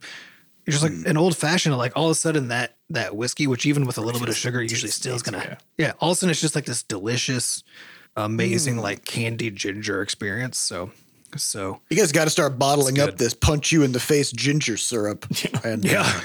[0.67, 1.07] You're just like mm.
[1.07, 4.01] an old fashioned, like all of a sudden that that whiskey, which even with a
[4.01, 5.57] little bit of sugar, usually still is gonna yeah.
[5.77, 5.93] yeah.
[6.01, 7.63] All of a sudden it's just like this delicious,
[8.17, 8.83] amazing mm.
[8.83, 10.59] like candied ginger experience.
[10.59, 10.91] So
[11.37, 14.77] so You guys got to start bottling up this punch you in the face ginger
[14.77, 15.27] syrup
[15.65, 16.21] and uh,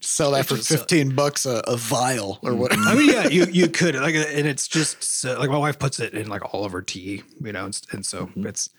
[0.00, 2.58] sell that for uh, 15 bucks a, a vial or mm.
[2.58, 2.82] whatever.
[2.82, 5.78] I mean, yeah, you you could like, uh, and it's just so, like my wife
[5.78, 8.46] puts it in like all of her tea, you know, and, and so mm-hmm.
[8.46, 8.70] it's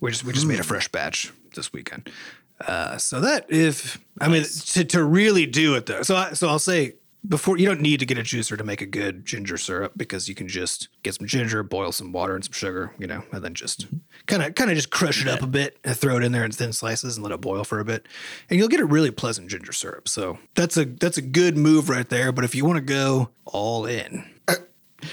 [0.00, 2.10] we just we just made a fresh batch this weekend.
[2.60, 6.48] Uh, so that if I mean to to really do it though, so I, so
[6.48, 6.94] I'll say
[7.28, 10.28] before you don't need to get a juicer to make a good ginger syrup because
[10.28, 13.42] you can just get some ginger, boil some water and some sugar, you know, and
[13.42, 13.86] then just
[14.26, 16.44] kind of kind of just crush it up a bit and throw it in there
[16.44, 18.06] in thin slices and let it boil for a bit,
[18.48, 20.08] and you'll get a really pleasant ginger syrup.
[20.08, 22.32] So that's a that's a good move right there.
[22.32, 24.24] But if you want to go all in,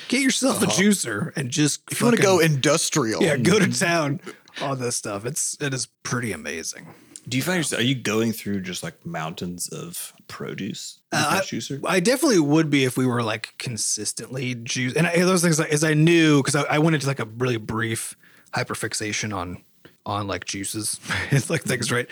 [0.07, 3.67] get yourself a juicer and just if you want to go industrial, yeah, go to
[3.77, 4.19] town
[4.61, 5.25] on this stuff.
[5.25, 6.87] It's it is pretty amazing.
[7.27, 11.79] Do you find yourself, are you going through just like mountains of produce Uh, juicer?
[11.87, 14.93] I definitely would be if we were like consistently juice.
[14.93, 17.25] And I, those things like, as I knew because I, I went into like a
[17.25, 18.15] really brief
[18.53, 19.63] hyperfixation on
[20.05, 20.99] on like juices,
[21.31, 22.07] it's like things, right?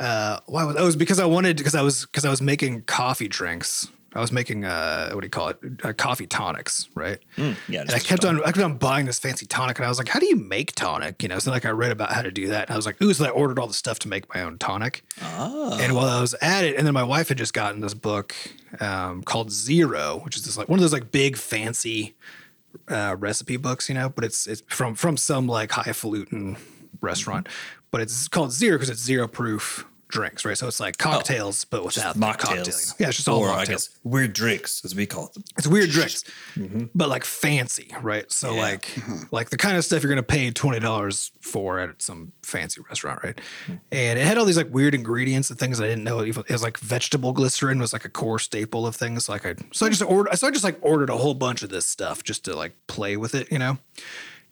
[0.00, 2.82] Uh, why was that was because I wanted because I was because I was making
[2.82, 5.58] coffee drinks I was making uh, what do you call it?
[5.82, 7.18] Uh, coffee tonics, right?
[7.36, 7.80] Yeah.
[7.80, 10.08] And I kept on, I kept on buying this fancy tonic, and I was like,
[10.08, 12.48] "How do you make tonic?" You know, so like I read about how to do
[12.48, 14.42] that, and I was like, "Ooh!" So I ordered all the stuff to make my
[14.42, 15.02] own tonic.
[15.22, 15.78] Ah.
[15.80, 18.34] And while I was at it, and then my wife had just gotten this book
[18.80, 22.14] um, called Zero, which is this like one of those like big fancy
[22.88, 26.56] uh, recipe books, you know, but it's it's from from some like highfalutin
[27.00, 27.48] restaurant,
[27.90, 30.56] but it's called Zero because it's zero proof drinks, right?
[30.56, 32.94] So it's like cocktails, but without mocktails.
[33.00, 35.42] Yeah, it's just all or I guess weird drinks, as we call them.
[35.58, 36.22] It's weird drinks,
[36.94, 38.30] but like fancy, right?
[38.30, 38.60] So Mm-hmm.
[38.60, 42.80] Like like the kind of stuff you're gonna pay twenty dollars for at some fancy
[42.88, 43.40] restaurant, right?
[43.66, 43.74] Hmm.
[43.90, 46.22] And it had all these like weird ingredients and things I didn't know.
[46.24, 49.28] Even it was like vegetable glycerin was like a core staple of things.
[49.28, 51.70] Like I so I just ordered so I just like ordered a whole bunch of
[51.70, 53.78] this stuff just to like play with it, you know.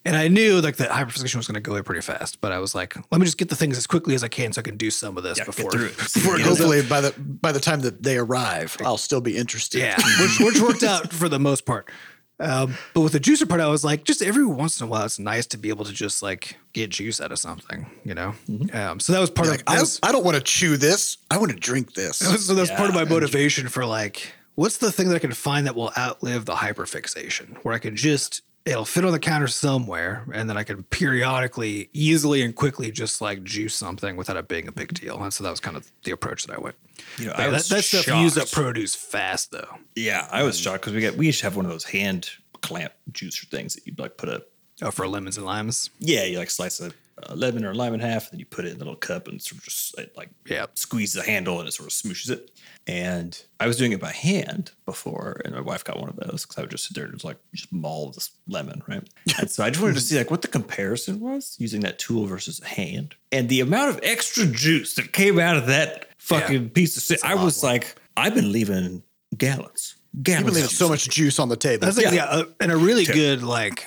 [0.05, 2.59] And I knew like that hyperfixation was going to go away pretty fast, but I
[2.59, 4.63] was like, let me just get the things as quickly as I can so I
[4.63, 5.97] can do some of this Yeah, before through it.
[5.99, 6.45] before it Yeah.
[6.47, 6.67] goes up.
[6.69, 9.81] Hopefully, by the by the time that they arrive, I'll still be interested.
[9.81, 11.91] Yeah, which, which worked out for the most part.
[12.39, 15.05] Um, but with the juicer part, I was like, just every once in a while,
[15.05, 18.35] it's nice to be able to just like get juice out of something, you know.
[18.73, 21.19] Um, so that was part Like, of I, was, I don't want to chew this.
[21.31, 22.17] I want to drink this.
[22.47, 25.67] so that's part of my motivation for like, what's the thing that I can find
[25.67, 30.25] that will outlive the hyperfixation, where I can just it'll fit on the counter somewhere,
[30.33, 34.68] and then I can periodically, easily and quickly just like juice something without it being
[34.68, 35.07] a big mm-hmm.
[35.07, 35.23] deal.
[35.23, 36.77] And so that was kind of the approach that I went.
[37.18, 39.79] You know, I that, that stuff used up produce fast though.
[39.94, 41.85] Yeah, I was um, shocked because we got we used to have one of those
[41.85, 44.44] hand clamp juicer things that you'd like put a
[44.83, 45.90] Oh, for lemons and limes.
[45.99, 46.90] yeah you like slice a,
[47.24, 48.94] a lemon or a lime in half and then you put it in a little
[48.96, 50.66] cup and sort of just like, Yeah.
[50.74, 52.50] squeeze the handle and it sort of smooshes it.
[52.87, 56.42] And I was doing it by hand before, and my wife got one of those
[56.44, 59.06] because I would just sit there and just like just maul this lemon, right?
[59.38, 62.24] And so I just wanted to see like what the comparison was using that tool
[62.26, 66.70] versus a hand, and the amount of extra juice that came out of that fucking
[66.70, 67.24] piece of shit.
[67.24, 69.02] I was like, I've been leaving
[69.37, 70.44] gallons, You've gallons.
[70.46, 71.85] been leaving so much juice on the table.
[71.87, 72.25] That's like yeah, Yeah.
[72.25, 73.12] uh, and a really Okay.
[73.14, 73.87] good like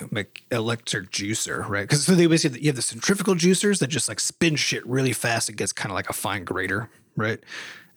[0.50, 1.82] electric juicer, right?
[1.82, 5.12] Because so they basically you have the centrifugal juicers that just like spin shit really
[5.12, 5.48] fast.
[5.50, 7.40] It gets kind of like a fine grater, right?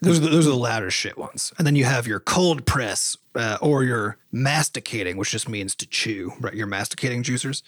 [0.02, 1.52] Those are the, those are the louder shit ones.
[1.58, 5.88] And then you have your cold press uh, or your masticating, which just means to
[5.88, 6.54] chew, right?
[6.54, 7.63] Your masticating juicers.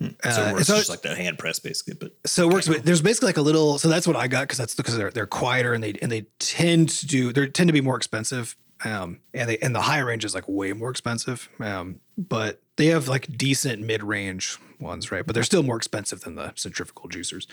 [0.00, 2.66] so Uh, it works so- just like that hand press basically, but So it works.
[2.66, 3.78] But there's basically like a little.
[3.78, 6.22] So that's what I got because that's because they're they're quieter and they and they
[6.38, 8.56] tend to do they tend to be more expensive.
[8.84, 11.48] Um, and they and the high range is like way more expensive.
[11.60, 15.26] Um, but they have like decent mid range ones, right?
[15.26, 17.46] But they're still more expensive than the centrifugal juicers.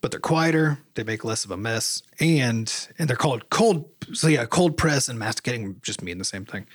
[0.00, 0.78] But they're quieter.
[0.94, 3.88] They make less of a mess, and and they're called cold.
[4.12, 6.66] So yeah, cold press and masticating just mean the same thing.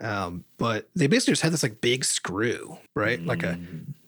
[0.00, 3.20] Um, but they basically just had this like big screw, right?
[3.24, 3.58] Like a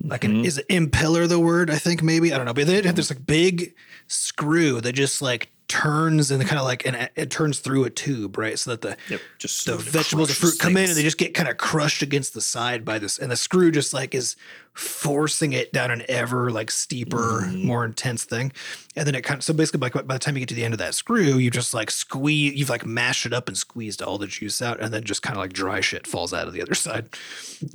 [0.05, 1.71] like an is it impeller the word?
[1.71, 3.75] I think maybe I don't know, but they had this like big
[4.07, 8.37] screw that just like turns and kind of like and it- turns through a tube,
[8.37, 8.59] right?
[8.59, 11.33] So that the Yep, just the vegetables and fruit come in and they just get
[11.33, 14.37] kind of crushed against the side by this, and the screw just like is
[14.75, 17.67] forcing it down an ever like steeper, Mm-hmm.
[17.67, 18.53] more intense thing,
[18.97, 20.65] and then it kind of so basically by, by the time you get to the
[20.65, 24.03] end of that screw, you just like squeeze, you've like mashed it up and squeezed
[24.03, 26.53] all the juice out, and then just kind of like dry shit falls out of
[26.53, 27.09] the other side.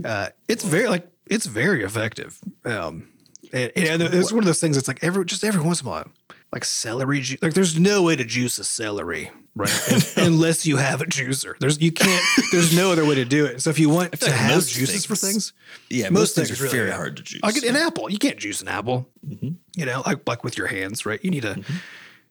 [0.04, 2.40] Uh, it's very like it's very effective.
[2.66, 3.08] Um,
[3.54, 5.90] and, and it's one of those things that's like every just every once in a
[5.92, 6.08] while,
[6.56, 7.40] like celery juice.
[7.42, 9.92] Like there's no way to juice a celery, right?
[10.18, 11.58] Un- Unless you have a juicer.
[11.60, 12.24] There's you can't.
[12.52, 13.62] There's no other way to do it.
[13.62, 15.54] So if you want to like have juices for things- things,
[15.90, 17.44] Yeah, most most, things things are really very hard to juice.
[17.44, 19.08] like an apple, you can't juice an apple.
[19.28, 19.50] Mm-hmm.
[19.76, 21.24] You know, like like with your hands, right?
[21.24, 21.76] You need a mm-hmm.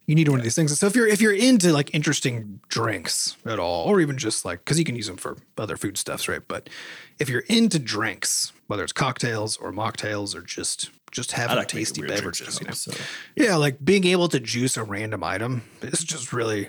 [0.07, 0.77] you need one of these things.
[0.79, 4.61] So if you're if you're into like interesting drinks at all, or even just like
[4.65, 6.43] because you can use them for other food stuffs, right?
[6.49, 6.71] But
[7.19, 12.03] if you're into drinks, whether it's cocktails or mocktails or just just having like tasty
[12.03, 12.61] beverages.
[12.61, 12.73] you know.
[12.73, 12.93] So.
[13.37, 16.69] Yeah, like being able to juice a random item is just really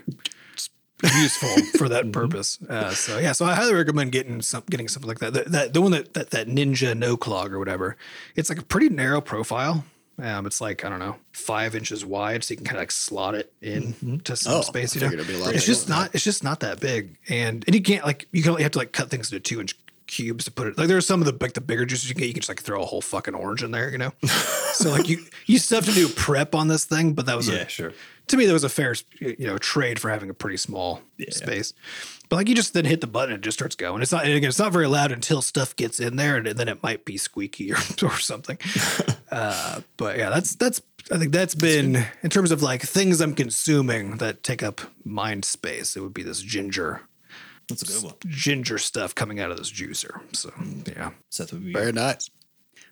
[1.03, 2.57] useful for that purpose.
[2.67, 5.33] Uh, so yeah, so I highly recommend getting some getting something like that.
[5.33, 7.97] The, that the one that, that that Ninja No Clog or whatever.
[8.35, 9.83] It's like a pretty narrow profile.
[10.17, 12.91] Um, it's like I don't know, five inches wide, so you can kind of like
[12.91, 14.95] slot it in to some Oh, space.
[14.95, 16.15] You know, it'd be a lot it's just not.
[16.15, 18.77] It's just not that big, and and you can't like you can only have to
[18.79, 19.75] like cut things into two inch
[20.07, 20.77] cubes to put it.
[20.77, 22.27] Like there are some of the like the bigger juices you can get.
[22.27, 23.89] You can just like throw a whole fucking orange in there.
[23.91, 24.11] You know,
[24.73, 27.47] so like you you still have to do prep on this thing, but that was
[27.47, 27.93] Yeah, a, sure.
[28.27, 31.73] to me that was a fair you know trade for having a pretty small space
[32.27, 34.25] but like you just then hit the button and it just starts going it's not
[34.25, 37.17] again it's not very loud until stuff gets in there and then it might be
[37.17, 38.57] squeaky or, or something
[39.31, 43.33] uh, but yeah that's that's i think that's been in terms of like things i'm
[43.35, 47.01] consuming that take up mind space it would be this ginger
[47.67, 48.13] That's a good one.
[48.27, 50.51] ginger stuff coming out of this juicer so
[50.87, 52.29] yeah Seth would be Very nice.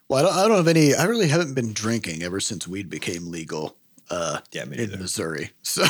[0.09, 0.93] Well, I don't, I don't have any.
[0.93, 3.77] I really haven't been drinking ever since weed became legal
[4.09, 4.97] uh, Yeah, me in neither.
[4.97, 5.51] Missouri.
[5.63, 5.85] so,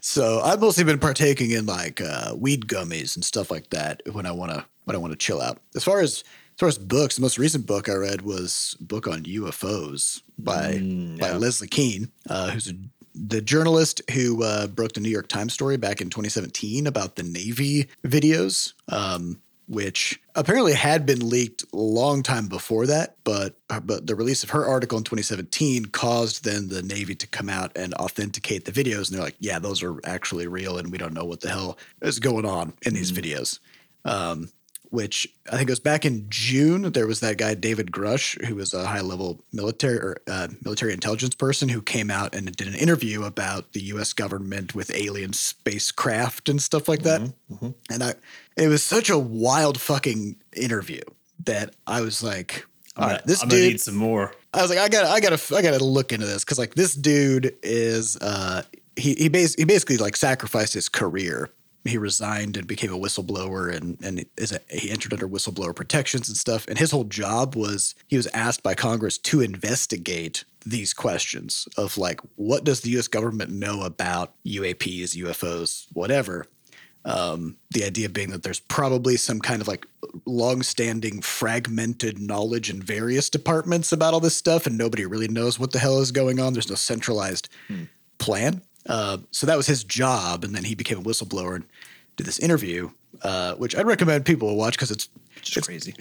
[0.00, 4.26] so I've mostly been partaking in like uh, weed gummies and stuff like that when
[4.26, 5.58] I want to when I want to chill out.
[5.74, 8.84] As far as as far as books, the most recent book I read was a
[8.84, 11.32] book on UFOs by Mm, by.
[11.32, 12.74] Leslie Kean, uh, who's a,
[13.26, 17.22] the journalist who uh, broke the New York Times story back in 2017 about the
[17.22, 23.80] Navy videos, um, which apparently had been leaked a long time before that, but uh,
[23.80, 27.72] but the release of her article in 2017 caused then the Navy to come out
[27.76, 31.14] and authenticate the videos, and they're like, yeah, those are actually real, and we don't
[31.14, 33.58] know what the hell is going on in these videos.
[34.04, 34.50] Um,
[34.90, 36.92] which I think it was back in June.
[36.92, 40.92] There was that guy David Grusch, who was a high level military or uh, military
[40.92, 44.12] intelligence person, who came out and did an interview about the U.S.
[44.12, 47.20] government with alien spacecraft and stuff like that.
[47.90, 48.14] And I,
[48.56, 51.02] it was such a wild fucking interview
[51.44, 53.72] that I was like, all right, this I'm gonna dude.
[53.72, 54.32] need some more.
[54.52, 56.94] I was like, I gotta, I gotta, I gotta look into this because like this
[56.94, 58.62] dude is, uh,
[58.96, 61.50] he he, bas- he basically like sacrificed his career.
[61.88, 66.28] He resigned and became a whistleblower, and and is a, he entered under whistleblower protections
[66.28, 66.66] and stuff.
[66.68, 71.96] And his whole job was he was asked by Congress to investigate these questions of
[71.96, 73.08] like, what does the U.S.
[73.08, 76.46] government know about UAPs, UFOs, whatever.
[77.04, 79.86] Um, the idea being that there's probably some kind of like
[80.26, 85.72] long-standing fragmented knowledge in various departments about all this stuff, and nobody really knows what
[85.72, 86.52] the hell is going on.
[86.52, 87.48] There's no centralized
[88.18, 88.62] plan.
[88.88, 91.64] Uh, so that was his job, and then he became a whistleblower and
[92.16, 92.90] did this interview,
[93.22, 95.08] uh, which I'd recommend people watch because it's
[95.42, 95.94] Just crazy.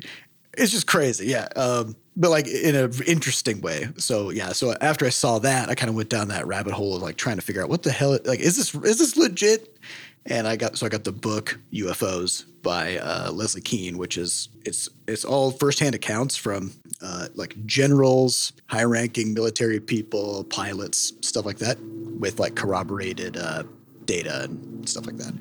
[0.57, 1.47] it's just crazy, yeah.
[1.55, 3.89] Um, but like in an interesting way.
[3.97, 4.51] So yeah.
[4.53, 7.17] So after I saw that, I kind of went down that rabbit hole of like
[7.17, 9.77] trying to figure out what the hell, like, is this is this legit?
[10.25, 14.49] And I got so I got the book UFOs by uh, Leslie Kean, which is
[14.65, 16.71] it's it's all firsthand accounts from
[17.01, 21.77] uh, like generals, high-ranking military people, pilots, stuff like that,
[22.19, 23.63] with like corroborated uh,
[24.05, 25.33] data and stuff like that.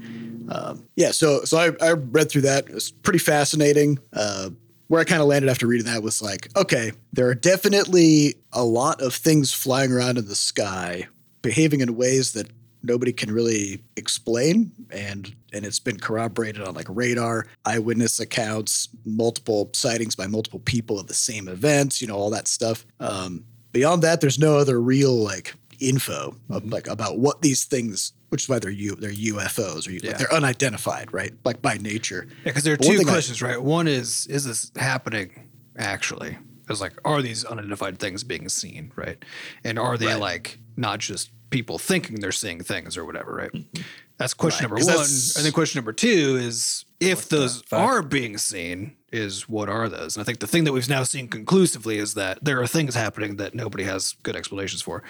[0.48, 2.68] Um, yeah, so so I, I read through that.
[2.68, 3.98] It was pretty fascinating.
[4.12, 4.50] Uh,
[4.88, 8.62] where I kind of landed after reading that was like, okay, there are definitely a
[8.64, 11.08] lot of things flying around in the sky,
[11.42, 12.48] behaving in ways that
[12.84, 19.70] nobody can really explain, and and it's been corroborated on like radar, eyewitness accounts, multiple
[19.72, 22.86] sightings by multiple people of the same events, you know, all that stuff.
[23.00, 26.72] Um, beyond that, there's no other real like info of, mm-hmm.
[26.72, 30.10] like about what these things, which is why they're U, they're UFOs or Yeah.
[30.10, 31.32] like they're unidentified, right?
[31.44, 32.26] Like by nature.
[32.28, 33.60] Yeah, because there are two thing I- questions, right?
[33.60, 36.38] One is, is this happening actually?
[36.68, 39.24] It's like, are these unidentified things being seen, right?
[39.62, 40.18] And are they Right.
[40.20, 43.52] like not just people thinking they're seeing things or whatever, right?
[43.52, 43.82] Mm-hmm.
[44.18, 45.04] That's question Right, number one.
[45.04, 50.16] And then question number two is if those are being seen, is what are those?
[50.16, 52.94] And I think the thing that we've now seen conclusively is that there are things
[52.94, 55.02] happening that nobody has good explanations for.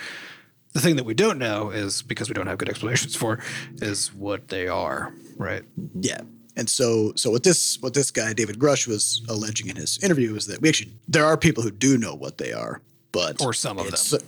[0.72, 3.38] The thing that we don't know is because we don't have good explanations for
[3.76, 5.62] is what they are, right?
[5.94, 6.20] Yeah.
[6.57, 10.35] And so so what this what this guy David Grusch was alleging in his interview
[10.37, 12.81] is that we actually there are people who do know what they are,
[13.12, 13.96] but Or some of them.
[13.96, 14.18] so-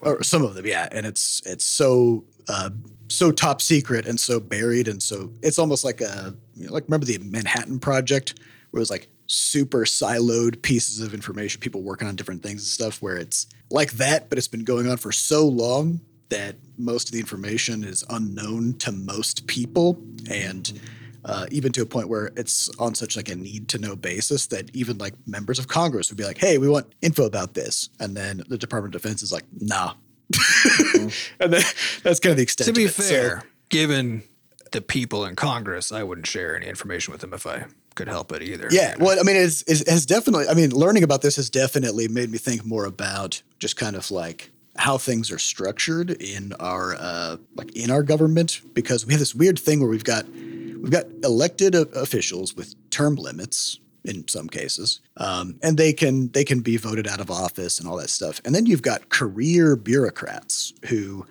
[0.00, 0.88] or some of them, yeah.
[0.92, 2.70] And it's it's so uh,
[3.08, 6.84] so top secret and so buried and so it's almost like a you know, like
[6.84, 8.34] remember the Manhattan Project
[8.70, 12.68] where it was like super siloed pieces of information, people working on different things and
[12.68, 13.00] stuff.
[13.02, 17.12] Where it's like that, but it's been going on for so long that most of
[17.12, 20.80] the information is unknown to most people and
[21.26, 24.46] uh, even to a point where it's on such like a need to know basis
[24.46, 27.90] that even like members of congress would be like hey we want info about this
[28.00, 29.92] and then the department of defense is like nah
[30.94, 31.62] and then
[32.02, 32.94] that's kind of the extent To be of it.
[32.94, 34.22] So- fair, given
[34.72, 38.32] the people in Congress, I wouldn't share any information with them if I could help
[38.32, 38.68] it either.
[38.70, 40.48] Yeah, well, I mean, it's, it has definitely.
[40.48, 44.10] I mean, learning about this has definitely made me think more about just kind of
[44.10, 49.20] like how things are structured in our uh, like in our government because we have
[49.20, 54.48] this weird thing where we've got we've got elected officials with term limits in some
[54.48, 58.10] cases, um, and they can they can be voted out of office and all that
[58.10, 58.40] stuff.
[58.44, 61.26] And then you've got career bureaucrats who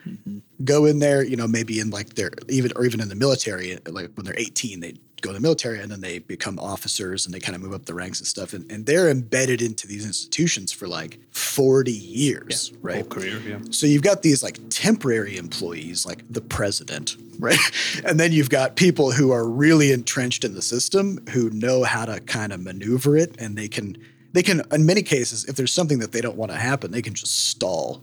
[0.64, 3.78] go in there, you know, maybe in like their even or even in the military,
[3.88, 7.34] like when they're 18, they go in the military and then they become officers and
[7.34, 8.54] they kind of move up the ranks and stuff.
[8.54, 12.98] And, and they're embedded into these institutions for like 40 years, right?
[12.98, 13.60] Whole career, yeah.
[13.70, 17.60] So you've got these like temporary employees, like the president, right?
[18.04, 22.06] And then you've got people who are really entrenched in the system who know how
[22.06, 23.98] to kind of maneuver it and they can
[24.34, 27.02] they can in many cases if there's something that they don't want to happen, they
[27.02, 28.02] can just stall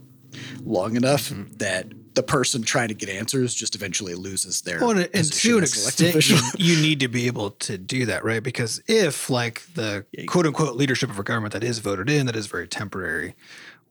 [0.65, 1.57] long enough Mm-hmm.
[1.59, 5.59] that the person trying to get answers just eventually loses their Well, and, and to
[5.59, 8.43] an extent, you, you need to be able to do that, right?
[8.43, 12.35] Because if, like, the quote unquote leadership of a government that is voted in, that
[12.35, 13.35] is very temporary,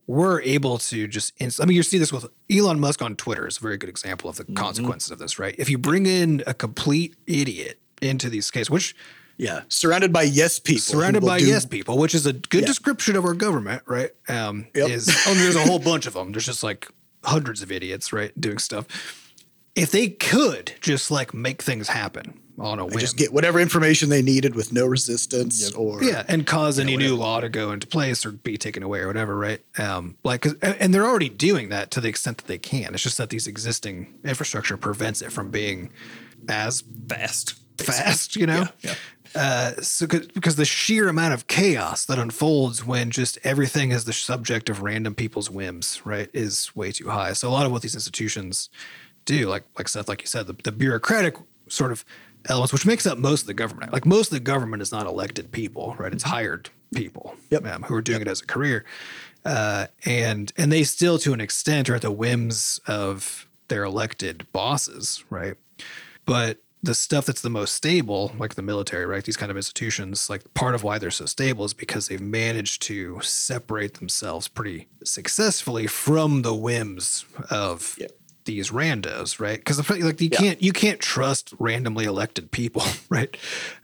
[0.08, 1.34] we're able to just.
[1.38, 3.90] Inst- I mean, you see this with Elon Musk on Twitter is a very good
[3.90, 5.56] example of the consequences of this, right?
[5.58, 8.96] If you bring in a complete idiot into these cases, which
[9.38, 10.82] Yeah, surrounded by yes people.
[10.82, 12.68] surrounded by do- yes people, which is a good Yeah.
[12.68, 14.10] description of our government, right?
[14.28, 14.90] Um, Yep.
[14.90, 16.32] Is oh, there's a whole bunch of them.
[16.32, 16.88] There's just like
[17.24, 18.86] hundreds of idiots, right, doing stuff.
[19.76, 24.10] If they could just like make things happen on a whim, Just get whatever information
[24.10, 27.86] they needed with no resistance or yeah, and cause any new law to go into
[27.86, 29.62] place or be taken away or whatever, right?
[29.78, 32.96] Um, like, and they're already doing that to the extent that they can.
[32.96, 35.92] It's just that these existing infrastructure prevents it from being
[36.50, 37.54] as Fast.
[37.78, 38.68] fast, you know?
[38.82, 38.96] Yeah,
[39.38, 44.06] Uh, so 'cause- because the sheer amount of chaos that unfolds when just everything is
[44.06, 47.34] the subject of random people's whims, right, is way too high.
[47.34, 48.70] So a lot of what these institutions
[49.26, 51.36] do, like like Seth, like you said, the, the bureaucratic
[51.70, 52.04] sort of
[52.50, 53.94] elements, which makes up most of the government.
[53.94, 56.14] Like most of the government is not elected people, right?
[56.14, 57.66] It's hired people Yep.
[57.68, 58.86] um, who are doing it as a career,
[59.46, 64.48] uh, and and they still, to an extent, are at the whims of their elected
[64.54, 65.56] bosses, right?
[66.26, 69.24] But the stuff that's the most stable, like the military, right?
[69.24, 72.82] These kind of institutions, like part of why they're so stable is because they've managed
[72.84, 77.98] to separate themselves pretty successfully from the whims of
[78.46, 79.58] these randos, right?
[79.58, 83.36] Because like you can't you can't trust randomly elected people, right?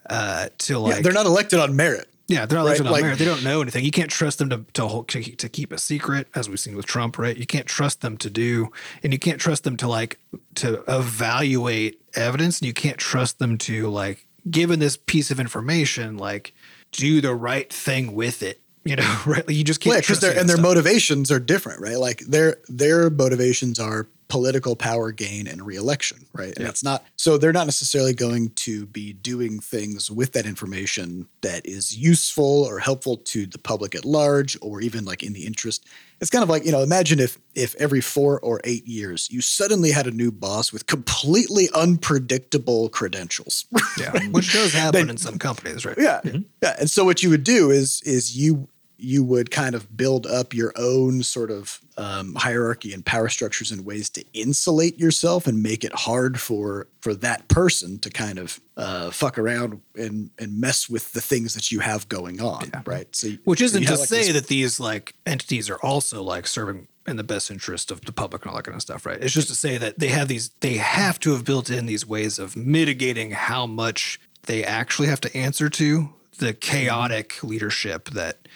[0.09, 2.09] Uh, to like yeah, they're not elected on merit.
[2.27, 3.19] Yeah, they're not Right, on like- merit.
[3.19, 3.83] They don't know anything.
[3.83, 6.75] You can't trust them to to, hold, to to keep a secret, as we've seen
[6.75, 7.35] with Trump, right?
[7.37, 8.69] You can't trust them to do,
[9.03, 10.19] and you can't trust them to like
[10.55, 16.17] to evaluate evidence, and you can't trust them to like, given this piece of information,
[16.17, 16.53] like
[16.91, 18.59] do the right thing with it.
[18.85, 19.47] You know, right?
[19.47, 20.63] Like, you just can't Yeah, because trust and their stuff.
[20.69, 21.97] motivations are different, right?
[21.97, 26.53] Like their their motivations are political power gain and reelection, right?
[26.55, 26.69] And Yeah.
[26.69, 31.65] it's not so they're not necessarily going to be doing things with that information that
[31.65, 35.85] is useful or helpful to the public at large or even like in the interest.
[36.21, 39.41] It's kind of like, you know, imagine if if every 4 or 8 years you
[39.41, 43.65] suddenly had a new boss with completely unpredictable credentials.
[43.97, 45.97] yeah, which does happen Then- in some companies, right?
[45.97, 46.21] Yeah.
[46.23, 46.41] Mm-hmm.
[46.61, 46.75] Yeah.
[46.79, 48.67] And so what you would do is is you
[49.03, 53.69] you would kind of build up your own sort of um, hierarchy and power structures
[53.71, 58.39] and ways to insulate yourself and make it hard for for that person to kind
[58.39, 62.71] of uh, fuck around and and mess with the things that you have going on,
[62.85, 63.13] right?
[63.15, 66.23] So you- Which isn't you to like say this- that these like entities are also
[66.23, 69.05] like serving in the best interest of the public and all that kind of stuff,
[69.05, 69.21] right?
[69.21, 72.07] It's just to say that they have these, they have to have built in these
[72.07, 78.47] ways of mitigating how much they actually have to answer to the chaotic leadership that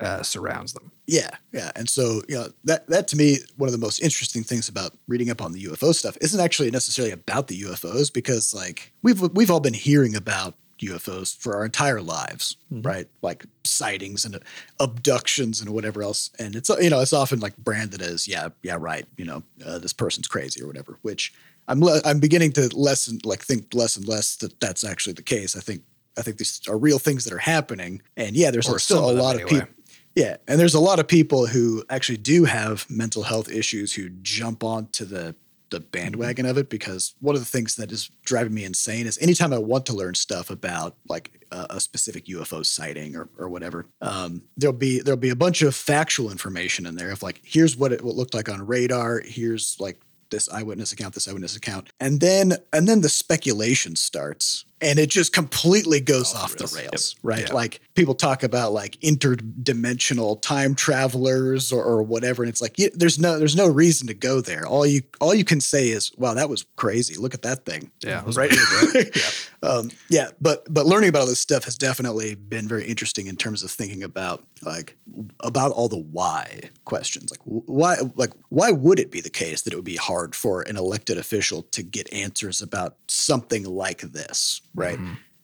[0.00, 0.90] uh, surrounds them.
[1.06, 4.42] Yeah, yeah, and so you know that that to me one of the most interesting
[4.42, 8.52] things about reading up on the UFO stuff isn't actually necessarily about the UFOs because
[8.52, 13.06] like we've we've all been hearing about UFOs for our entire lives, right?
[13.22, 14.38] Like sightings and
[14.80, 18.76] abductions and whatever else, and it's you know it's often like branded as yeah yeah
[18.78, 21.32] right you know uh, this person's crazy or whatever, which
[21.68, 25.22] I'm le- I'm beginning to lessen like think less and less that that's actually the
[25.22, 25.56] case.
[25.56, 25.82] I think
[26.18, 29.12] I think these are real things that are happening, and yeah, there's Or still a
[29.12, 29.60] lot of anyway.
[29.60, 29.68] people.
[30.16, 34.08] Yeah, and there's a lot of people who actually do have mental health issues who
[34.22, 35.36] jump onto the
[35.70, 39.18] the bandwagon of it because one of the things that is driving me insane is
[39.18, 43.48] anytime I want to learn stuff about like a, a specific UFO sighting or, or
[43.48, 47.40] whatever, um, there'll be there'll be a bunch of factual information in there of like
[47.44, 50.00] here's what it what looked like on radar, here's like
[50.30, 55.10] this eyewitness account, this eyewitness account, and then and then the speculation starts, and it
[55.10, 57.16] just completely goes Off off, the the rails.
[57.16, 57.24] Yep.
[57.24, 57.48] right?
[57.48, 57.54] Yeah.
[57.54, 62.88] Like people talk about like interdimensional time travelers or, or whatever, and it's like yeah,
[62.94, 64.64] there's no there's no reason to go there.
[64.64, 67.16] All you all you can say is, "Wow, that was crazy!
[67.16, 68.50] Look at that thing." Yeah, was right.
[68.50, 69.50] weird, right?
[69.64, 73.36] um, yeah, but but learning about all this stuff has definitely been very interesting in
[73.36, 74.96] terms of thinking about like
[75.40, 77.32] about all the why questions.
[77.32, 80.62] Like why like why would it be the case that it would be hard for
[80.62, 84.98] an elected official to get answers about something like this, right?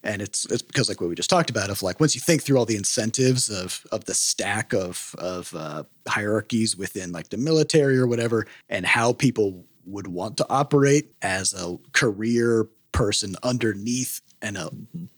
[0.04, 2.42] And it's it's because like what we just talked about of like once you think
[2.42, 7.36] through all the incentives of of the stack of of uh, hierarchies within like the
[7.36, 14.20] military or whatever, and how people would want to operate as a career person underneath
[14.42, 14.70] an uh,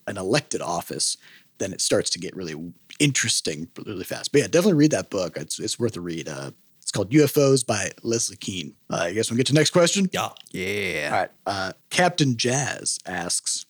[0.07, 1.17] an elected office,
[1.59, 2.55] then it starts to get really
[3.01, 4.33] interesting really fast.
[4.33, 5.37] But yeah, definitely read that book.
[5.37, 6.29] It's it's worth a read.
[6.29, 6.51] Uh,
[6.85, 8.75] it's called UFOs by Leslie Kean.
[8.91, 10.07] Uh, guys want to get to the next question?
[10.13, 10.29] Yeah.
[10.53, 11.09] Yeah.
[11.11, 11.31] All right.
[11.47, 13.65] Uh, Captain Jazz asks,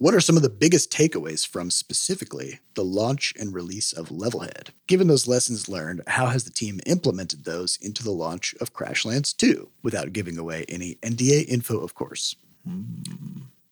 [0.00, 4.68] what are some of the biggest takeaways from specifically the launch and release of Levelhead?
[4.86, 9.36] Given those lessons learned, how has the team implemented those into the launch of Crashlands
[9.36, 12.34] 2 without giving away any NDA info, of course?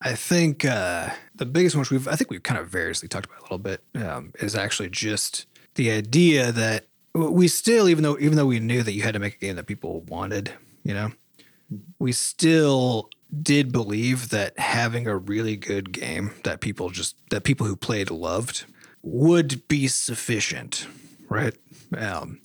[0.02, 3.24] I think uh, the biggest one, which we've I think we've kind of variously talked
[3.24, 8.18] about a little bit, um, is actually just the idea that we still, even though
[8.18, 10.52] even though we knew that you had to make a game that people wanted,
[10.84, 11.10] you know,
[11.98, 13.08] we still
[13.42, 18.10] did believe that having a really good game that people just that people who played
[18.10, 18.64] loved
[19.02, 20.86] would be sufficient,
[21.28, 21.54] right?
[21.96, 22.40] Um,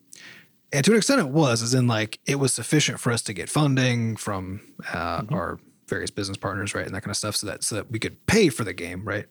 [0.71, 3.33] and to an extent, it was, as in like it was sufficient for us to
[3.33, 4.61] get funding from
[4.91, 7.91] uh, our various business partners, right, and that kind of stuff, so that so that
[7.91, 9.25] we could pay for the game, right?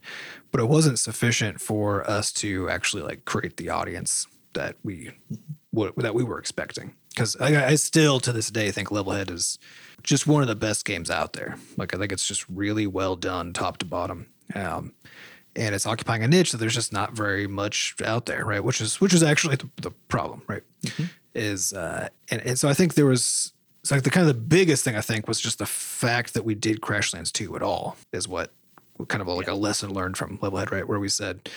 [0.50, 5.11] But it wasn't sufficient for us to actually like create the audience that we
[5.70, 6.94] what that we were expecting.
[7.11, 9.59] Because I, I still to this day think Levelhead is
[10.03, 11.57] just one of the best games out there.
[11.76, 14.26] Like I think it's just really well done, top to bottom.
[14.55, 14.92] Um,
[15.55, 18.62] and it's occupying a niche that there's just not very much out there, right?
[18.62, 20.62] Which is which is actually the, the problem, right?
[21.34, 24.40] Is uh, and and so I think there was it's like the kind of the
[24.40, 27.96] biggest thing I think was just the fact that we did Crashlands 2 at all
[28.12, 28.53] is what
[29.09, 30.86] kind of like a lesson learned from Levelhead, right?
[30.86, 31.48] Where we said,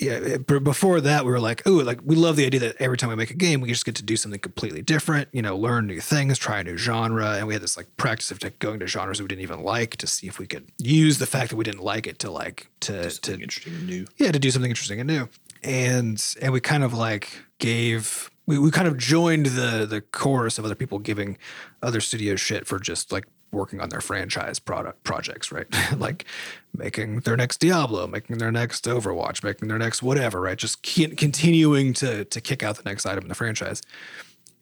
[0.00, 2.76] yeah, eh, but before that, we were like, oh, like we love the idea that
[2.80, 5.42] every time we make a game, we just get to do something completely different, you
[5.42, 7.36] know, learn new things, try a new genre.
[7.36, 9.62] And we had this like practice of like, going to genres that we didn't even
[9.62, 12.30] like to see if we could use the fact that we didn't like it to
[12.30, 14.06] like, to, to, interesting and new.
[14.16, 15.28] yeah, to do something interesting and new.
[15.62, 20.58] And and we kind of like gave we, we kind of joined the the chorus
[20.58, 21.36] of other people giving
[21.82, 25.66] other studios shit for just like working on their franchise product projects, right?
[25.96, 26.24] like
[26.76, 30.58] making their next Diablo, making their next Overwatch, making their next whatever, right?
[30.58, 33.82] Just continuing to to kick out the next item in the franchise.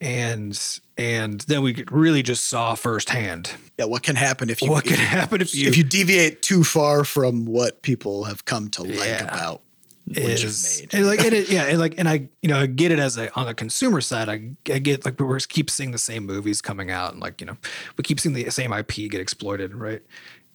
[0.01, 0.57] And
[0.97, 4.91] and then we really just saw firsthand Yeah, what can happen if you what if,
[4.91, 8.83] could happen if you if you deviate too far from what people have come to
[8.83, 9.25] like Yeah.
[9.25, 9.68] about what
[10.17, 12.99] is and like and it, yeah and like and I you know I get it
[12.99, 16.25] as a on the consumer side I, I get like we keep seeing the same
[16.25, 17.57] movies coming out and like you know
[17.97, 20.01] we keep seeing the same IP get exploited right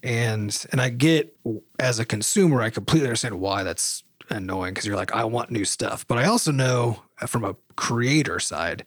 [0.02, 1.36] and and I get
[1.78, 5.64] as a consumer I completely understand why that's annoying because you're like I want new
[5.64, 8.84] stuff but I also know uh, from a creator side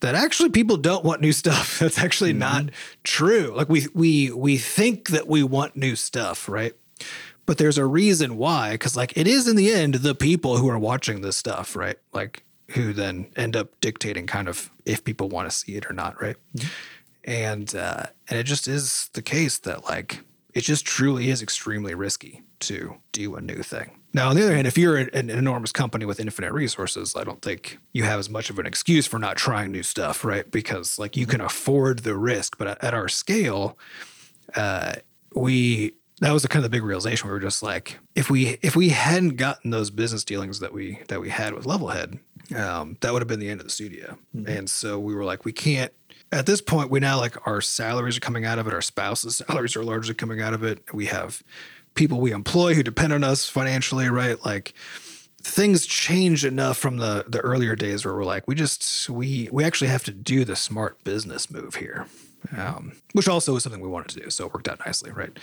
[0.00, 1.78] that actually people don't want new stuff.
[1.80, 2.74] That's actually not mm-hmm.
[3.04, 3.52] true.
[3.54, 6.74] Like we we we think that we want new stuff, right?
[7.48, 10.68] But there's a reason why, because like it is in the end the people who
[10.68, 11.96] are watching this stuff, right?
[12.12, 12.42] Like
[12.72, 16.20] who then end up dictating kind of if people want to see it or not,
[16.20, 16.36] right?
[17.24, 20.20] And uh, and it just is the case that like
[20.52, 23.98] it just truly is extremely risky to do a new thing.
[24.12, 27.24] Now, on the other hand, if you're an, an enormous company with infinite resources, I
[27.24, 30.50] don't think you have as much of an excuse for not trying new stuff, right?
[30.50, 33.78] Because like you can afford the risk, but at, at our scale,
[34.54, 34.96] uh,
[35.34, 37.28] we that was the kind of the big realization.
[37.28, 41.00] We were just like, if we if we hadn't gotten those business dealings that we
[41.08, 42.18] that we had with Levelhead,
[42.56, 44.18] um, that would have been the end of the studio.
[44.46, 45.92] And so we were like, we can't.
[46.30, 48.74] At this point, we now like our salaries are coming out of it.
[48.74, 50.82] Our spouses' salaries are largely coming out of it.
[50.92, 51.42] We have
[51.94, 54.44] people we employ who depend on us financially, right?
[54.44, 54.74] Like
[55.42, 59.64] things changed enough from the the earlier days where we're like, we just we we
[59.64, 62.06] actually have to do the smart business move here.
[62.56, 65.36] Um, which also was something we wanted to do, so it worked out nicely, right?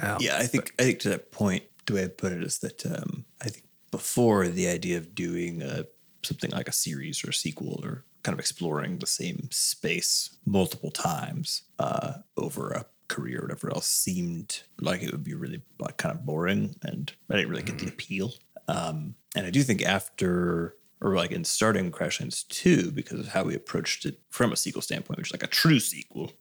[0.00, 2.58] Um, Yeah, I think I think to that point, the way I put it is
[2.58, 5.84] that um, I think before the idea of doing a,
[6.22, 10.90] something like a series or a sequel or kind of exploring the same space multiple
[10.90, 15.96] times uh, over a career or whatever else seemed like it would be really like
[15.96, 18.32] kind of boring, and I didn't really get the appeal.
[18.68, 23.44] Um, and I do think after or like in starting Crashlands 2, because of how
[23.44, 26.32] we approached it from a sequel standpoint, which is like a true sequel.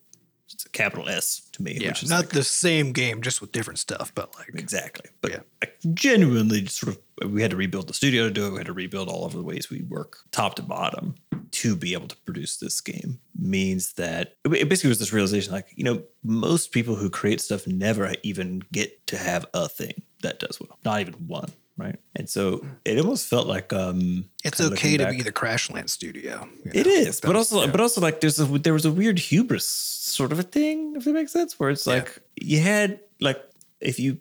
[0.54, 3.42] It's a capital S to me, yeah, which is not like the same game, just
[3.42, 5.10] with different stuff, but like Exactly.
[5.20, 5.40] But Yeah.
[5.62, 8.52] like genuinely just sort of we had to rebuild the studio to do it.
[8.52, 11.16] We had to rebuild all of the ways we work top to bottom
[11.52, 15.68] to be able to produce this game means that it basically was this realization like,
[15.76, 20.40] you know, most people who create stuff never even get to have a thing that
[20.40, 20.78] does well.
[20.86, 21.52] Not even one.
[21.78, 21.98] Right.
[22.16, 26.48] And so it almost felt like um it's okay to back- be the Crashland studio.
[26.74, 26.90] you know?
[26.90, 27.72] is, but also, yeah.
[27.72, 31.04] but also, like there's a there was a weird hubris sort of a thing, if
[31.04, 31.96] that makes sense, where it's Yeah.
[31.96, 33.44] like you had like
[33.82, 34.20] if you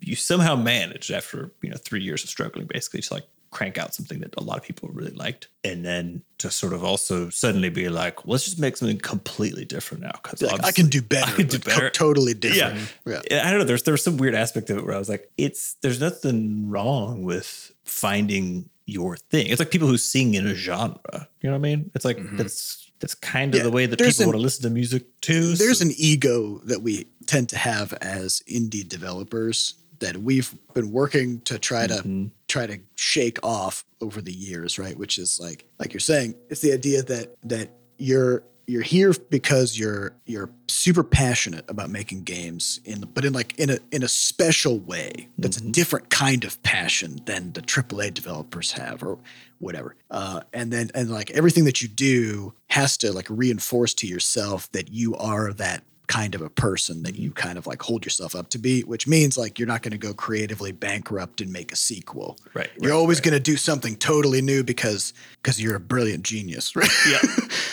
[0.00, 3.94] you somehow managed after you know three years of struggling, basically, to like crank out
[3.94, 7.70] something that a lot of people really liked, and then to sort of also suddenly
[7.70, 11.30] be like, let's just make something completely different now because Like, I can do better.
[11.32, 11.88] I can do better.
[11.90, 12.90] totally different.
[13.06, 13.20] Yeah.
[13.30, 13.46] Yeah.
[13.46, 13.64] I don't know.
[13.64, 16.68] There's there was some weird aspect of it where I was like, it's there's nothing
[16.68, 19.46] wrong with finding your thing.
[19.48, 21.00] It's like people who sing in a genre.
[21.40, 21.90] You know what I mean?
[21.94, 24.42] It's like that's that's kind of Yeah, the way that there's people an- want to
[24.42, 25.54] listen to music too.
[25.54, 30.92] There's so- an ego that we tend to have as indie developers that we've been
[30.92, 32.26] working to try to Mm-hmm.
[32.48, 34.96] Try to shake off over the years, right?
[34.96, 39.78] Which is like like you're saying, it's the idea that that you're you're here because
[39.78, 44.08] you're you're super passionate about making games in but in like in a in a
[44.08, 49.18] special way that's a different kind of passion than the AAA developers have or
[49.58, 49.94] whatever.
[50.10, 54.70] Uh, and then and like everything that you do has to like reinforce to yourself
[54.72, 58.34] that you are that kind of a person that you kind of like hold yourself
[58.34, 61.72] up to be, which means like you're not going to go creatively bankrupt and make
[61.72, 62.38] a sequel.
[62.54, 63.24] Right, You're right, always right.
[63.24, 66.88] going to do something totally new because because you're a brilliant genius, right?
[67.10, 67.18] Yeah,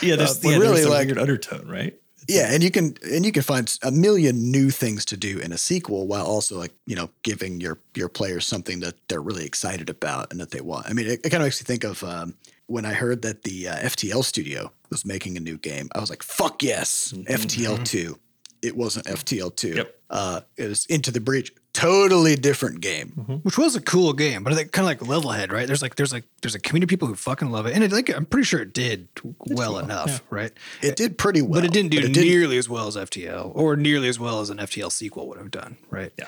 [0.01, 0.15] yeah.
[0.15, 1.97] There's Uh, yeah, really, like- like weird undertone, right?
[2.29, 5.51] yeah, and you can and you can find a million new things to do in
[5.51, 9.45] a sequel while also like you know giving your your players something that they're really
[9.45, 10.87] excited about and that they want.
[10.89, 12.33] I mean, it, it kind of makes you think of um,
[12.67, 15.89] when I heard that the uh, FTL studio was making a new game.
[15.95, 18.19] I was like, "Fuck yes, FTL two."
[18.61, 19.75] It wasn't FTL two.
[19.75, 19.95] Yep.
[20.09, 21.51] Uh, it was Into the Breach.
[21.73, 23.41] Totally different game.
[23.43, 25.65] which was a cool game, but I kind of like Levelhead, right?
[25.67, 27.91] There's like there's like there's a community of people who fucking love it, and it,
[27.91, 29.07] like I'm pretty sure it did
[29.39, 30.51] well enough, right?
[30.81, 32.95] It did pretty well, but it didn't do but it didn't- nearly as well as
[32.95, 36.13] FTL or nearly as well as an FTL sequel would have done, right?
[36.17, 36.25] Yeah.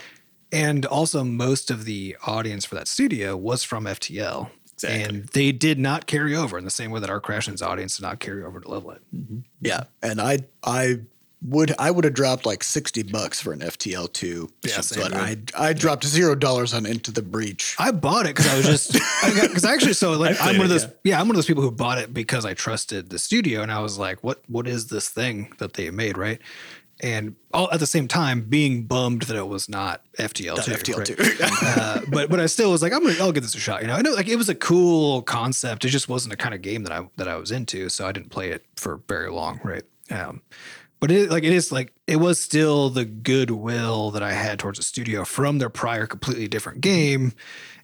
[0.52, 4.50] And also, most of the audience for that studio was from FTL.
[4.86, 5.18] Exactly.
[5.18, 8.04] And they did not carry over in the same way that our Crashlands audience did
[8.04, 9.00] not carry over to Levelhead.
[9.16, 9.40] Mm-hmm.
[9.62, 11.00] Yeah, and I I
[11.42, 14.50] would I would have dropped like sixty bucks for an FTL two.
[14.64, 15.22] Yeah, but here.
[15.22, 17.76] I I dropped zero dollars on Into the Breach.
[17.78, 20.66] I bought it because I was just because I actually so like I I'm one
[20.66, 21.20] of those it, yeah.
[21.20, 23.80] I'm one of those people who bought it because I trusted the studio and I
[23.80, 26.42] was like what what is this thing that they made right
[27.02, 31.18] and all at the same time being bummed that it was not FTL two FTL
[31.20, 31.78] right?
[31.78, 33.88] uh, but but I still was like I'm gonna I'll give this a shot you
[33.88, 36.62] know I know like it was a cool concept it just wasn't the kind of
[36.62, 39.60] game that I that I was into so I didn't play it for very long
[39.64, 40.42] right um
[41.02, 44.80] but it like it is like it was still the goodwill that I had towards
[44.80, 47.34] the studio from their prior completely different game.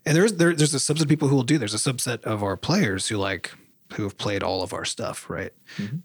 [0.05, 1.57] And there's there, there's a subset of people who will do.
[1.59, 3.51] There's a subset of our players who like
[3.93, 5.51] who have played all of our stuff, right?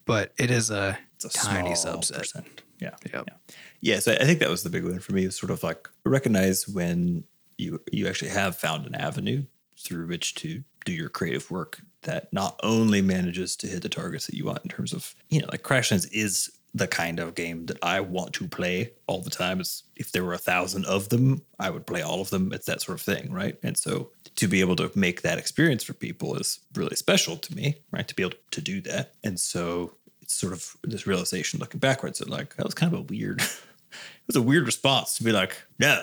[0.04, 2.18] But it is a, It's a tiny subset.
[2.18, 2.62] percent.
[2.78, 2.94] Yeah.
[3.12, 3.24] Yep.
[3.28, 3.34] Yeah.
[3.80, 3.98] Yeah.
[4.00, 5.26] So I think that was the big one for me.
[5.26, 7.24] Was sort of like recognize when
[7.58, 9.44] you you actually have found an avenue
[9.78, 14.26] through which to do your creative work that not only manages to hit the targets
[14.26, 17.64] that you want in terms of you know like Crashlands is the kind of game
[17.66, 19.60] that I want to play all the time.
[19.60, 22.52] It's if there were a thousand of them, I would play all of them.
[22.52, 23.56] It's that sort of thing, right?
[23.62, 27.54] And so to be able to make that experience for people is really special to
[27.54, 28.06] me, right?
[28.06, 29.14] To be able to do that.
[29.24, 29.94] And so
[30.26, 33.40] it's sort of this realization looking backwards that like that was kind of a weird
[33.90, 36.02] it was a weird response to be like, no.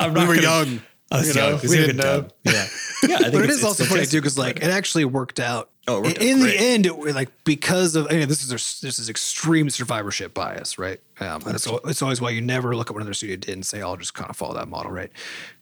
[0.00, 0.82] I'm not we were gonna- young.
[1.12, 1.52] I was you young.
[1.52, 2.28] know, we didn't know.
[2.44, 2.66] Yeah.
[3.08, 3.16] Yeah.
[3.16, 4.10] I think But it's- also funny fantastic.
[4.10, 5.70] too because like it actually worked out.
[5.88, 8.80] Oh, it worked out in the end, it like because of I mean, this is
[8.80, 11.00] this is extreme survivorship bias, right?
[11.18, 13.66] Um, and it's, it's always why you never look at what another studio did and
[13.66, 15.10] say, "I'll just kind of follow that model," right?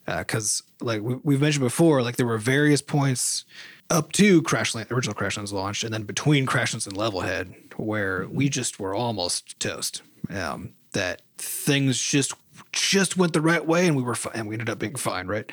[0.06, 3.46] Because like we, we've mentioned before, like there were various points
[3.90, 8.78] up to Crashland, original Crashlands launched, and then between Crashlands and Levelhead, where we just
[8.78, 10.02] were almost toast.
[10.30, 12.34] Um, that things just
[12.72, 15.26] just went the right way, and we were fi- and we ended up being fine,
[15.26, 15.50] right?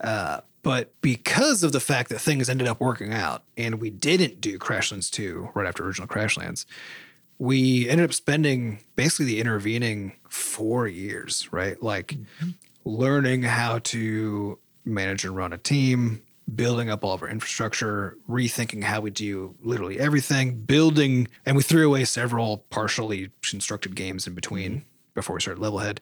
[0.00, 4.40] Uh, but because of the fact that things ended up working out and we didn't
[4.40, 6.66] do Crashlands 2 right after original Crashlands,
[7.38, 11.80] we ended up spending basically the intervening four years, right?
[11.82, 12.16] Like
[12.84, 16.22] learning how to manage and run a team,
[16.54, 21.62] building up all of our infrastructure, rethinking how we do literally everything, building, and we
[21.62, 24.84] threw away several partially constructed games in between mm-hmm.
[25.14, 25.98] before we started Levelhead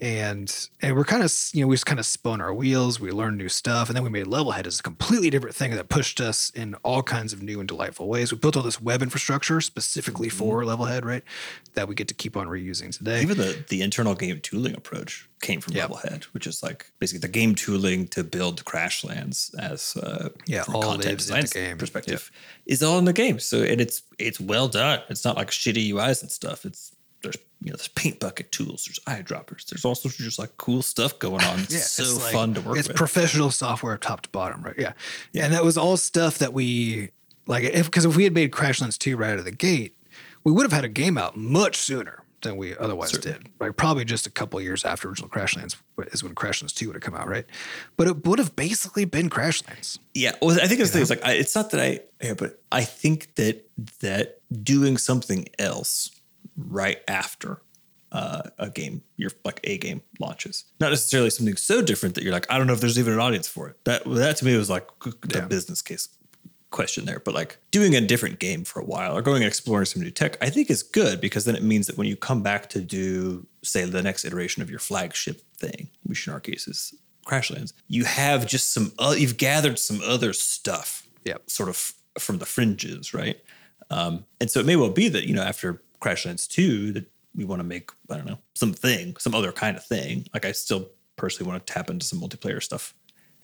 [0.00, 3.10] and and we're kind of you know we just kind of spun our wheels we
[3.12, 6.20] learned new stuff and then we made levelhead as a completely different thing that pushed
[6.20, 9.60] us in all kinds of new and delightful ways we built all this web infrastructure
[9.60, 11.22] specifically for levelhead right
[11.74, 15.28] that we get to keep on reusing today Even the, the internal game tooling approach
[15.40, 15.90] came from Yep.
[15.90, 20.76] Levelhead, which is like basically the game tooling to build Crashlands as uh, Yeah, from
[20.76, 21.78] all content lives in the design game.
[21.78, 22.30] perspective
[22.64, 23.38] is all in the game.
[23.38, 25.00] So and it's it's well done.
[25.10, 26.64] It's not like shitty UIs and stuff.
[26.64, 26.93] It's
[27.24, 30.56] there's you know there's paint bucket tools, there's eyedroppers, there's all sorts of just like
[30.56, 31.60] cool stuff going on.
[31.60, 32.78] It's Yeah, so it's like- fun to work with.
[32.78, 32.96] It's with.
[32.96, 34.74] professional software top to bottom, right?
[34.78, 34.92] Yeah.
[35.32, 37.10] yeah, And that was all stuff that we
[37.46, 39.96] like if because if we had made Crashlands 2 right out of the gate,
[40.44, 43.48] we would have had a game out much sooner than we otherwise did.
[43.58, 43.74] Right.
[43.74, 45.76] Probably just a couple years after original Crashlands
[46.12, 47.46] is when Crashlands 2 would have come out, right?
[47.96, 49.98] But it would have basically been Crashlands.
[50.12, 52.60] Yeah, well, I think the thing is like I, it's not that I, yeah, but
[52.70, 53.66] I think that
[54.00, 56.10] that doing something else
[56.56, 57.62] right after
[58.12, 62.32] uh, a game, your like a game launches, not necessarily something so different that you're
[62.32, 63.76] like, I don't know if there's even an audience for it.
[63.84, 65.46] That that to me was like the Yeah.
[65.46, 66.08] business case
[66.70, 67.20] question there.
[67.20, 70.10] But like doing a different game for a while or going and exploring some new
[70.10, 72.80] tech, I think is good because then it means that when you come back to
[72.80, 76.92] do, say, the next iteration of your flagship thing, which in our case is
[77.26, 82.38] Crashlands, you have just some, uh, you've gathered some other stuff yeah, sort of from
[82.38, 83.40] the fringes, right?
[83.90, 87.44] Um, and so it may well be that, you know, after Crashlands 2, that we
[87.44, 90.26] want to make, I don't know, something, some other kind of thing.
[90.34, 92.94] Like I still personally want to tap into some multiplayer stuff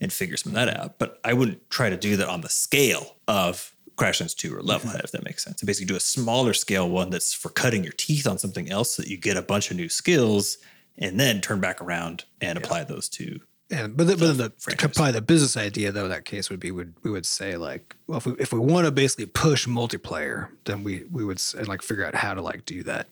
[0.01, 0.99] and figure some of that out.
[0.99, 5.05] But I wouldn't try to do that on the scale of Crashlands 2 or Levelhead,
[5.05, 5.61] if that makes sense.
[5.61, 8.93] So basically do a smaller scale one that's for cutting your teeth on something else
[8.93, 10.59] so that you get a bunch of new skills
[10.99, 13.41] and then turn back around and apply those to
[13.71, 14.97] Yeah, but the, but then the franchise.
[14.97, 18.19] probably the business idea though that case would be would we would say like well
[18.19, 21.81] if we if we want to basically push multiplayer then we we would and like
[21.81, 23.09] figure out how to like do that.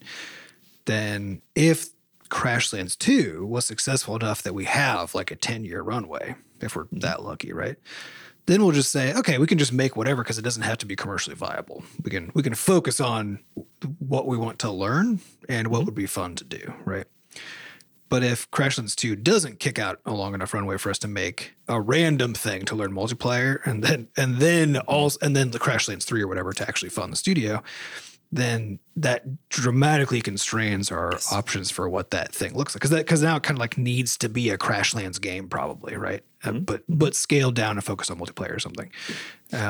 [0.87, 1.91] Then if
[2.29, 6.85] Crashlands 2 was successful enough that we have like a 10 year runway if we're
[6.85, 7.01] mm-hmm.
[7.01, 7.77] that lucky, right?
[8.47, 10.87] Then we'll just say, okay, we can just make whatever because it doesn't have to
[10.87, 11.85] be commercially viable.
[12.03, 13.41] We can we can focus on
[13.99, 15.87] what we want to learn and what mm-hmm.
[15.87, 17.07] would be fun to do, right?
[18.09, 21.55] But if Crashlands 2 doesn't kick out a long enough runway for us to make
[21.69, 26.05] a random thing to learn multiplayer and then and then also and then the Crashlands
[26.05, 27.63] 3 or whatever to actually fund the studio,
[28.33, 32.83] then that dramatically constrains our options for what that thing looks like.
[32.83, 35.97] Cause that cause now it kind of like needs to be a Crashlands game, probably,
[35.97, 36.23] right?
[36.45, 38.91] Uh, but but scaled down and focus on multiplayer or something.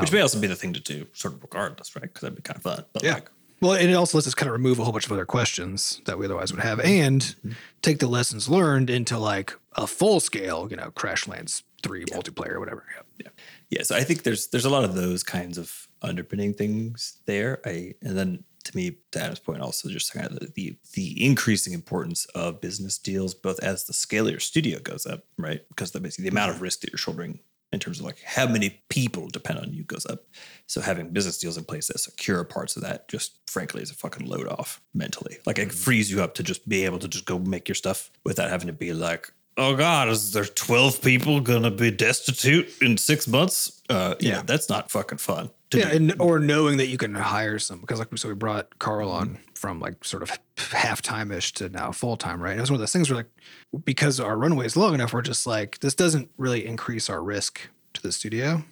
[0.01, 2.03] which may also be the thing to do, sort of regardless, right?
[2.03, 2.85] Because that'd be kind of fun.
[2.93, 3.31] But like,
[3.61, 6.01] Well, and it also lets us kind of remove a whole bunch of other questions
[6.05, 7.53] that we otherwise would have and mm-hmm.
[7.83, 12.61] take the lessons learned into like a full scale, you know, Crashlands 3 multiplayer or
[12.61, 12.85] whatever.
[13.19, 13.29] yeah,
[13.71, 13.83] yeah.
[13.83, 17.61] So I think there's there's a lot of those kinds of underpinning things there.
[17.65, 21.25] I and then to me, to Adam's point, also just kind of the, the the
[21.25, 25.63] increasing importance of business deals, both as the scale of your studio goes up, right?
[25.69, 26.65] Because the basically the amount of mm-hmm.
[26.65, 27.41] risk that you're shouldering
[27.73, 30.21] in terms of like how many people depend on you goes up.
[30.67, 33.95] So having business deals in place that secure parts of that just frankly is a
[33.95, 35.37] fucking load off mentally.
[35.47, 38.11] Like it frees you up to just be able to just go make your stuff
[38.25, 42.97] without having to be like, oh God, is there 12 people gonna be destitute in
[42.97, 43.83] six months?
[43.91, 44.43] Uh yeah, Yeah.
[44.47, 45.51] that's not fucking fun.
[45.75, 49.11] Yeah, and or knowing that you can hire some because like so we brought Carl
[49.11, 52.53] on from like sort of half time ish to now full time, right?
[52.53, 55.13] And it was one of those things where like because our runway is long enough,
[55.13, 58.65] we're just like this doesn't really increase our risk to the studio,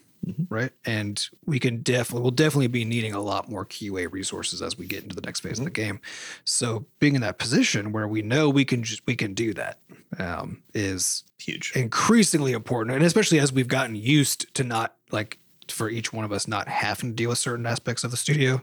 [0.49, 0.71] right?
[0.87, 4.87] And we can definitely we'll definitely be needing a lot more QA resources as we
[4.87, 6.01] get into the next phase of the game.
[6.45, 9.81] So being in that position where we know we can just we can do that
[10.19, 11.73] um, is huge.
[11.75, 15.39] increasingly important and especially as we've gotten used to not like
[15.73, 18.61] for each one of us not having to deal with certain aspects of the studio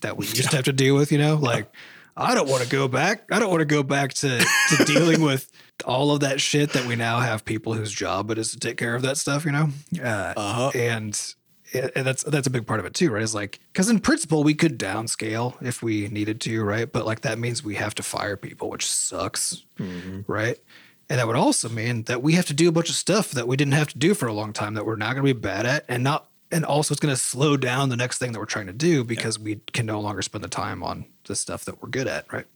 [0.00, 1.70] that we used to have to deal with you know like
[2.16, 5.20] i don't want to go back i don't want to go back to, to dealing
[5.22, 5.50] with
[5.84, 8.76] all of that shit that we now have people whose job it is to take
[8.76, 9.68] care of that stuff you know
[10.02, 10.70] uh, Uh-huh.
[10.74, 11.34] and
[11.74, 13.22] and that's that's a big part of it too, right?
[13.24, 16.90] Is like because in principle we could downscale if we needed to, right?
[16.90, 19.64] But like that means we have to fire people, which sucks,
[20.28, 20.58] right?
[21.10, 23.48] And that would also mean that we have to do a bunch of stuff that
[23.48, 25.38] we didn't have to do for a long time that we're not going to be
[25.38, 28.38] bad at, and not and also it's going to slow down the next thing that
[28.38, 31.64] we're trying to do because we can no longer spend the time on the stuff
[31.64, 32.46] that we're good at, right?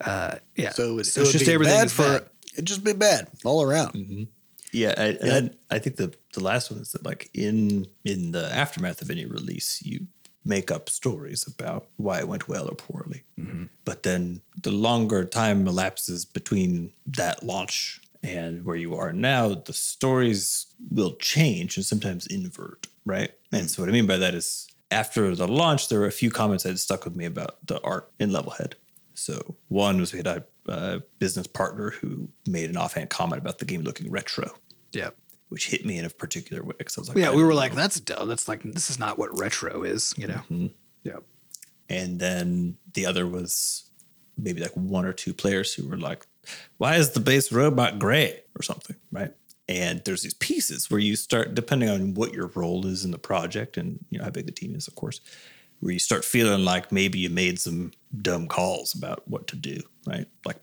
[0.00, 0.70] Uh, yeah.
[0.70, 2.28] So, it, it's just be everything bad for bad.
[2.52, 4.28] it'd just be bad all around.
[4.72, 8.32] Yeah, I, and then I think the the last one is that like in in
[8.32, 10.06] the aftermath of any release, you
[10.44, 13.22] make up stories about why it went well or poorly.
[13.84, 19.72] But then the longer time elapses between that launch and where you are now, the
[19.72, 23.30] stories will change and sometimes invert, right?
[23.52, 26.30] And so what I mean by that is after the launch, there were a few
[26.30, 28.74] comments that stuck with me about the art in Levelhead.
[29.14, 33.58] So one was we had a, a business partner who made an offhand comment about
[33.58, 34.50] the game looking retro
[34.92, 35.10] Yeah.
[35.48, 36.74] which hit me in a particular way.
[36.78, 38.28] Because I was like, Yeah, we were don't like, that's dumb.
[38.28, 40.42] That's like, this is not what retro is, you know?
[40.50, 40.66] Mm-hmm.
[41.04, 41.18] Yeah.
[41.88, 43.90] and then the other was
[44.36, 46.26] maybe like one or two players who were like,
[46.76, 49.32] why is the base robot gray or something, right?
[49.68, 53.18] And there's these pieces where you start, depending on what your role is in the
[53.18, 55.20] project and you know how big the team is, of course,
[55.80, 57.92] where you start feeling like maybe you made some
[58.22, 60.26] dumb calls about what to do, right?
[60.46, 60.56] Like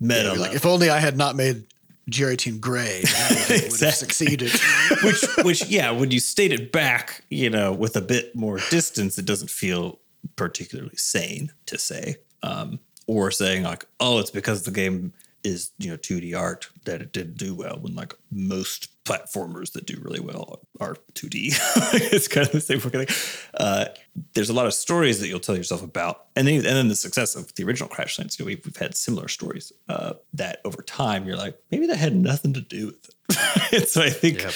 [0.00, 1.66] meta, You're like, if only I had not made
[2.10, 4.50] GR-18 Gray, I would have succeeded.
[5.02, 9.18] which which yeah when you state it back you know with a bit more distance
[9.18, 9.98] it doesn't feel
[10.36, 15.12] particularly sane to say um or saying like oh it's because the game
[15.42, 19.86] is you know 2d art that it didn't do well when like most platformers that
[19.86, 21.32] do really well are 2d
[22.12, 23.16] it's kind of the same fucking thing.
[23.54, 23.86] Uh
[24.34, 26.94] there's a lot of stories that you'll tell yourself about and then and then the
[26.96, 30.82] success of the original crashlands you know we've, we've had similar stories uh that over
[30.82, 33.08] time you're like maybe that had nothing to do with
[33.72, 33.88] it.
[33.88, 34.54] So i think Yep.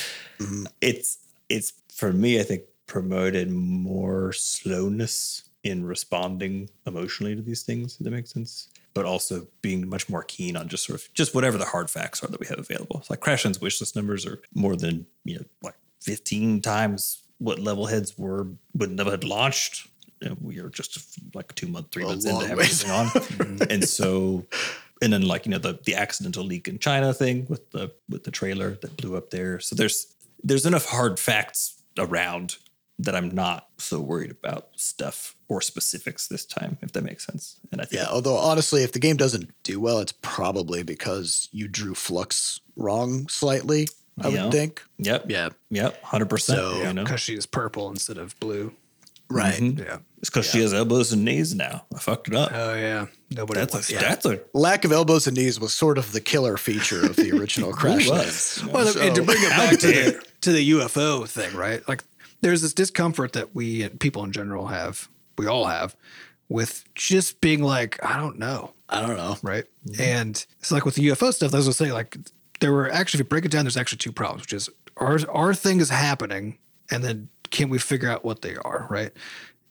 [0.80, 1.18] it's
[1.48, 8.04] it's for me i think promoted more slowness in responding emotionally to these things if
[8.04, 11.58] that makes sense but also being much more keen on just sort of just whatever
[11.58, 12.98] the hard facts are that we have available.
[13.00, 17.58] It's like crashlands wish list numbers are more than you know like 15 times what
[17.58, 19.88] Levelhead's were when Levelhead launched.
[20.22, 23.10] Know, we are just like two months, three months into everything on,
[23.70, 24.46] and so,
[25.02, 28.24] and then like you know the the accidental leak in China thing with the with
[28.24, 29.60] the trailer that blew up there.
[29.60, 32.56] So there's there's enough hard facts around
[32.98, 37.58] that I'm not so worried about stuff or specifics this time, if that makes sense.
[37.72, 41.48] And I think Yeah, although honestly, if the game doesn't do well, it's probably because
[41.52, 43.88] you drew Flux wrong slightly.
[44.20, 44.44] I Yeah.
[44.44, 44.82] would think.
[44.98, 45.24] Yep.
[45.28, 46.02] Yeah, Yep.
[46.04, 46.58] Hundred percent.
[46.60, 48.72] So- You know, because she's purple instead of blue.
[49.28, 49.54] right.
[49.60, 49.80] Mm-hmm.
[49.82, 49.98] Yeah.
[50.20, 51.84] it's because she has elbows and knees now.
[51.94, 52.50] I fucked it up.
[52.54, 53.06] Oh yeah.
[53.30, 54.00] Nobody that's wants a that.
[54.02, 57.32] that's a Lack of elbows and knees was sort of the killer feature of the
[57.38, 58.08] original Crash.
[58.08, 58.10] was.
[58.10, 58.58] Lands.
[58.60, 58.72] you know.
[58.72, 61.86] Well, and to bring it back to the, to the UFO thing, right?
[61.88, 62.04] Like,
[62.44, 65.96] there's this discomfort that we and people in general have, we all have,
[66.50, 69.38] with just being like, I don't know, I don't know.
[69.42, 69.64] right?
[69.88, 70.02] Mm-hmm.
[70.02, 72.18] And it's like with the UFO stuff, as I was saying, like,
[72.60, 74.68] there were actually, if you break it down, there's actually two problems, which is
[74.98, 76.58] our, our thing is happening,
[76.90, 79.12] and then can we figure out what they are, right?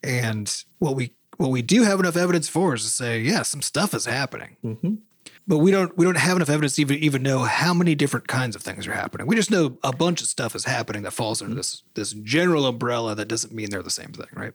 [0.02, 3.62] And what we what we do have enough evidence for is to say, yeah, some
[3.62, 4.94] stuff is happening mm-hmm.
[5.46, 8.28] But we don't we don't have enough evidence to even even know how many different
[8.28, 9.26] kinds of things are happening.
[9.26, 12.66] We just know a bunch of stuff is happening that falls under this this general
[12.66, 14.52] umbrella that doesn't mean they're the same thing, right?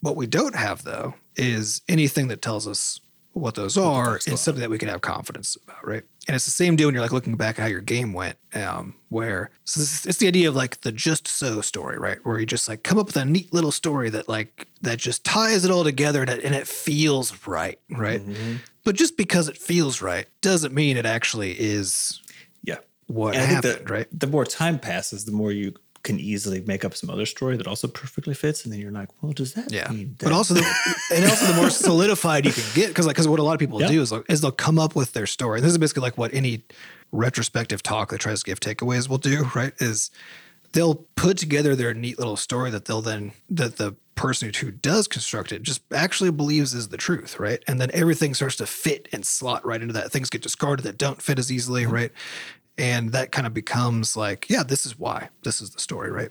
[0.00, 3.00] What we don't have though is anything that tells us
[3.32, 6.02] what those are and something that we can have confidence about, right?
[6.26, 8.36] And it's the same deal when you're like looking back at how your game went,
[8.54, 12.18] um, where so this, it's the idea of like the just so story, right?
[12.24, 15.24] Where you just like come up with a neat little story that like that just
[15.24, 18.20] ties it all together and it, and it feels right, right?
[18.88, 22.22] But just because it feels right doesn't mean it actually is
[22.62, 22.76] yeah.
[23.06, 24.06] what And I think happened, that right?
[24.18, 25.74] the more time passes, the more you
[26.04, 29.10] can easily make up some other story that also perfectly fits, and then you're like,
[29.20, 30.60] well, does that Yeah, mean but also the
[31.14, 33.58] and also the more solidified you can get because like because what a lot of
[33.60, 33.88] people Yeah.
[33.88, 35.60] do is like, is they'll come up with their story.
[35.60, 36.62] This is basically like what any
[37.12, 39.74] retrospective talk that tries to give takeaways will do, right?
[39.80, 40.10] Is
[40.72, 45.06] they'll put together their neat little story that they'll then that the person who does
[45.06, 47.62] construct it just actually believes is the truth, right?
[47.68, 50.10] And then everything starts to fit and slot right into that.
[50.10, 52.10] Things get discarded that don't fit as easily, right?
[52.76, 55.28] And that kind of becomes like, yeah, this is why.
[55.44, 56.30] This is the story, right?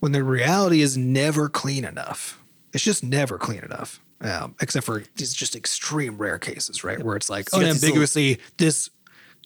[0.00, 2.42] When the reality is never clean enough.
[2.72, 4.00] It's just never clean enough.
[4.20, 7.02] Um, except for these just extreme rare cases, right?
[7.02, 8.90] Where it's like So you got these little- unambiguously, this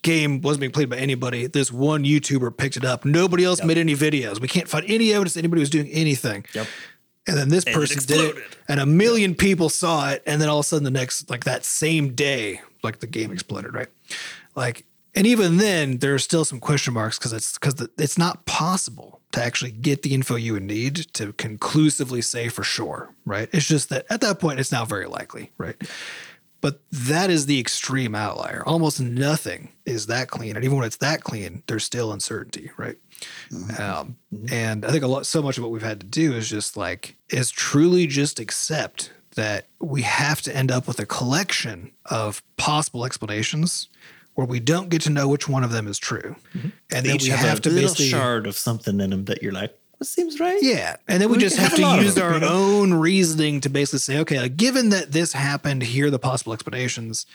[0.03, 1.47] game wasn't being played by anybody.
[1.47, 3.05] This one YouTuber picked it up.
[3.05, 4.41] Nobody else made any videos.
[4.41, 6.45] We can't find any evidence anybody was doing anything.
[6.53, 6.67] Yep.
[7.29, 10.49] And then this it person did it, and a million people saw it, and then
[10.49, 13.89] all of a sudden, the next, like that same day, like the game exploded, right?
[14.55, 18.47] Like, and even then, there are still some question marks because it's because it's not
[18.47, 23.49] possible to actually get the info you would need to conclusively say for sure, right?
[23.53, 25.77] It's just that at that point, it's now very likely, right?
[26.67, 28.65] But that is the extreme outlier.
[28.67, 32.97] Almost nothing is that clean, and even when it's that clean, there's still uncertainty, right?
[33.53, 33.81] Mm-hmm.
[33.81, 34.53] Um, mm-hmm.
[34.53, 36.77] and I think a lot, so much of what we've had to do is just
[36.77, 42.43] like, is truly just accept that we have to end up with a collection of
[42.57, 43.89] possible explanations
[44.35, 46.35] where we don't get to know which one of them is true.
[46.53, 46.69] Mm-hmm.
[46.91, 48.09] And They then each we have, have a to little basically.
[48.09, 50.59] shard of something in them that you're like, what seems right?
[50.63, 50.97] Yeah.
[51.09, 54.19] And then we, We just have have to use our own reasoning to basically say,
[54.21, 57.27] okay, like, given that this happened, here are the possible explanations.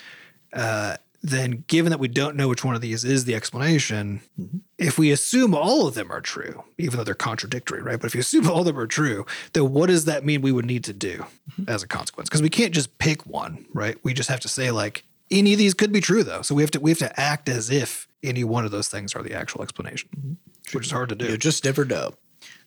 [0.54, 4.58] Uh, then, given that we don't know which one of these is the explanation, Mm-hmm.
[4.80, 8.00] if we assume all of them are true, even though they're contradictory, right?
[8.00, 10.52] But if you assume all of them are true, then what does that mean we
[10.52, 11.70] would need to do Mm-hmm.
[11.70, 12.28] as a consequence?
[12.30, 13.98] Because we can't just pick one, right?
[14.04, 16.42] We just have to say like any of these could be true, though.
[16.42, 19.14] So we have to we have to act as if any one of those things
[19.16, 20.78] are the actual explanation, Mm-hmm.
[20.78, 21.26] which is hard to do.
[21.28, 22.14] You just never know.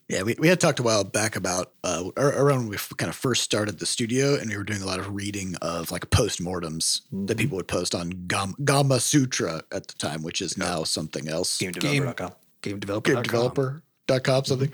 [0.09, 3.17] Yeah, we, we had talked a while back about uh, around when we kind of
[3.17, 7.01] first started the studio, and we were doing a lot of reading of like postmortems
[7.27, 11.59] that people would post on Gam- Gamasutra at the time, which is now something else.
[11.59, 12.33] GameDeveloper.com.
[12.61, 13.13] Game developer.
[13.13, 14.73] GameDeveloper.com, something.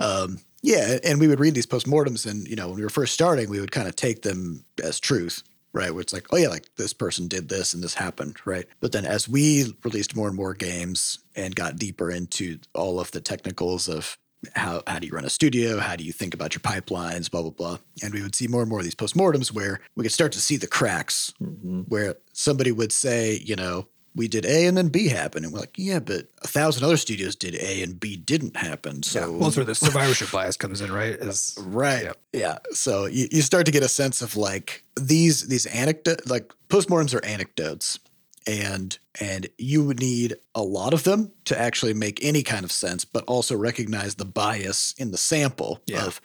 [0.00, 3.14] Um, yeah, and we would read these postmortems, and you know, when we were first
[3.14, 5.92] starting, we would kind of take them as truth, right?
[5.92, 8.66] Where it's like, oh yeah, like this person did this and this happened, right?
[8.80, 13.10] But then as we released more and more games and got deeper into all of
[13.12, 14.16] the technicals of
[14.54, 17.42] how how do you run a studio, how do you think about your pipelines, blah
[17.42, 20.12] blah blah, and we would see more and more of these postmortems where we could
[20.12, 21.82] start to see the cracks, mm-hmm.
[21.82, 23.88] where somebody would say, you know.
[24.16, 26.96] We did A and then B happened, and we're like, yeah, but a thousand other
[26.96, 29.02] studios did A and B didn't happen.
[29.02, 31.14] So Well, that's where the survivorship bias comes in, right?
[31.14, 32.04] Is Right.
[32.04, 32.12] Yeah.
[32.32, 32.58] Yeah.
[32.70, 37.12] So you, you start to get a sense of like these these anecdote like postmortems
[37.12, 37.98] are anecdotes.
[38.46, 42.72] And and you would need a lot of them to actually make any kind of
[42.72, 46.04] sense, but also recognize the bias in the sample Yeah.
[46.06, 46.20] of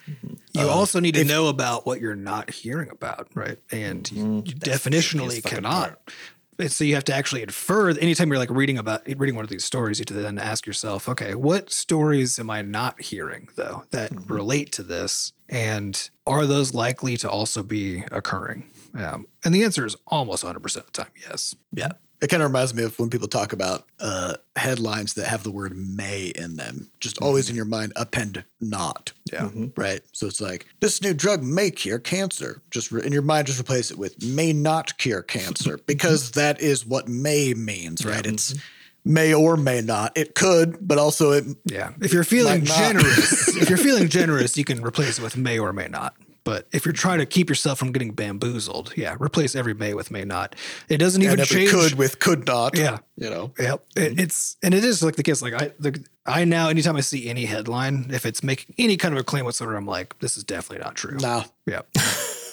[0.54, 3.58] you Um, also need to know about what you're not hearing about, right?
[3.72, 6.00] And you, you definitionally cannot.
[6.58, 7.94] And so you have to actually infer.
[7.94, 10.38] That anytime you're like reading about reading one of these stories, you have to then
[10.38, 15.32] ask yourself, okay, what stories am I not hearing though that relate to this?
[15.48, 18.70] And are those likely to also be occurring?
[18.94, 21.56] Um, and the answer is almost 100% of the time, yes.
[21.72, 21.92] Yeah.
[22.22, 25.52] It kind of reminds me of when people talk about uh, headlines that have the
[25.52, 26.92] word may in them.
[27.00, 27.52] Just always mm-hmm.
[27.52, 29.14] in your mind, append not.
[29.32, 29.44] Yeah.
[29.44, 29.68] Mm-hmm.
[29.80, 30.02] Right.
[30.12, 32.62] So it's like, this new drug may cure cancer.
[32.72, 36.60] Just re- in your mind, just replace it with may not cure cancer because that
[36.60, 38.26] is what may means, right?
[38.26, 39.14] It's mm-hmm.
[39.14, 40.12] may or may not.
[40.18, 41.46] It could, but also it.
[41.64, 41.94] Yeah.
[42.02, 45.72] If you're feeling generous, if you're feeling generous, you can replace it with may or
[45.72, 46.16] may not.
[46.44, 50.12] But if you're trying to keep yourself from getting bamboozled, yeah, replace every may with
[50.12, 50.56] may not.
[50.88, 51.70] It doesn't even change.
[51.70, 52.78] could with could not.
[52.78, 53.00] Yeah.
[53.16, 53.52] You know.
[53.60, 53.86] Yep.
[53.96, 55.42] It, it's and it is like the case.
[55.42, 59.14] Like I, the, I now anytime I see any headline, if it's making any kind
[59.14, 61.18] of a claim whatsoever, I'm like, this is definitely not true.
[61.18, 61.44] No.
[61.66, 61.88] Yep.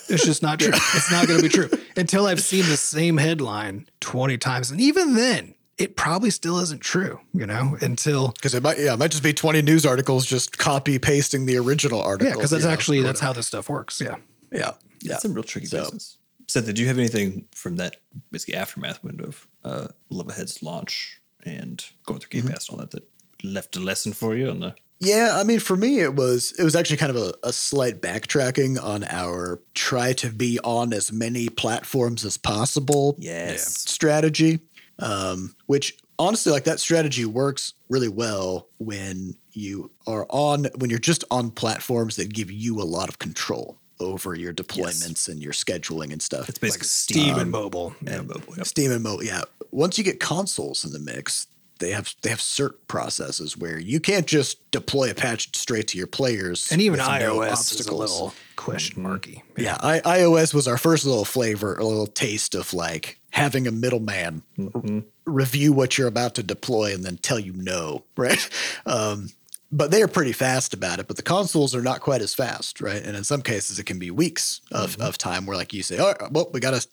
[0.09, 0.72] It's just not true.
[0.72, 4.70] It's not going to be true until I've seen the same headline 20 times.
[4.70, 8.95] And even then, it probably still isn't true, you know, until, Because it might, yeah,
[8.95, 12.29] it might just be 20 news articles just copy pasting the original article.
[12.29, 14.01] yeah, because that's you know, actually, that's how this stuff works.
[14.01, 14.16] Yeah.
[14.51, 14.77] whatever.
[15.03, 15.14] yeah.
[15.14, 16.18] It's a real tricky So- business.
[16.49, 17.97] Seth, did you have anything from that
[18.31, 22.93] basically aftermath window of uh, Levelhead's launch and going through Game Pass and all that
[22.93, 23.03] that
[23.43, 26.62] left a lesson for you on the Yeah, I mean, for me, it was it
[26.62, 31.11] was actually kind of a, a slight backtracking on our try to be on as
[31.11, 34.61] many platforms as possible yes strategy,
[34.99, 40.99] um, which honestly, like that strategy works really well when you are on when you're
[40.99, 45.53] just on platforms that give you a lot of control over your deployments and your
[45.53, 46.49] scheduling and stuff.
[46.49, 47.95] It's basically Like Steam and mobile.
[48.07, 48.55] and mobile.
[48.57, 48.67] Yep.
[48.67, 49.25] Steam and mobile.
[49.25, 49.43] yeah.
[49.71, 51.47] Once you get consoles in the mix,
[51.79, 55.99] they have they have cert processes where you can't just deploy a patch straight to
[55.99, 56.70] your players.
[56.72, 59.43] And even with no iOS is a little question marky.
[59.57, 63.70] Yeah, I, iOS was our first little flavor, a little taste of like having a
[63.70, 68.49] middleman r- review what you're about to deploy and then tell you no, right?
[68.87, 69.31] Um,
[69.72, 71.09] but they are pretty fast about it.
[71.09, 73.03] But the consoles are not quite as fast, right?
[73.03, 75.99] And in some cases, it can be weeks of, of time where, like you say,
[75.99, 76.87] all right, well, we got a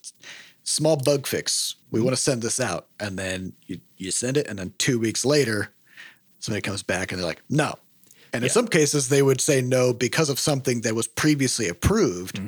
[0.64, 1.76] small bug fix.
[1.92, 5.00] We want to send this out, and then you you send it, and then two
[5.00, 5.70] weeks later,
[6.40, 7.76] somebody comes back and they're like, no.
[8.36, 12.40] And in some cases, they would say no because of something that was previously approved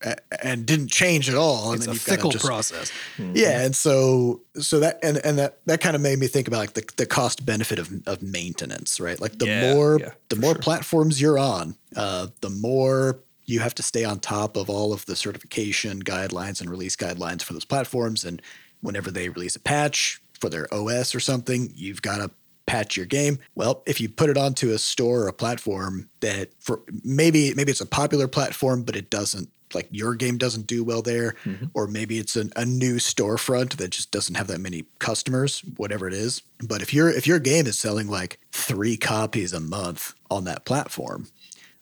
[0.00, 0.16] a-
[0.46, 1.72] and didn't change at all.
[1.72, 2.92] And It's a you've fickle just- process.
[3.18, 6.58] Yeah, and so so that and and that that kind of made me think about
[6.58, 9.20] like the, the cost benefit of of maintenance, right?
[9.20, 10.62] Like the Yeah, more yeah, the more sure.
[10.62, 15.06] platforms you're on, uh, the more you have to stay on top of all of
[15.06, 18.24] the certification guidelines and release guidelines for those platforms.
[18.24, 18.40] And
[18.80, 22.30] whenever they release a patch for their OS or something, you've got to
[22.66, 23.38] patch your game.
[23.54, 27.72] Well, if you put it onto a store or a platform that for maybe maybe
[27.72, 31.66] it's a popular platform, but it doesn't like your game doesn't do well there, mm-hmm.
[31.74, 36.06] or maybe it's an, a new storefront that just doesn't have that many customers, whatever
[36.06, 36.42] it is.
[36.62, 40.64] But if your if your game is selling like three copies a month on that
[40.64, 41.28] platform,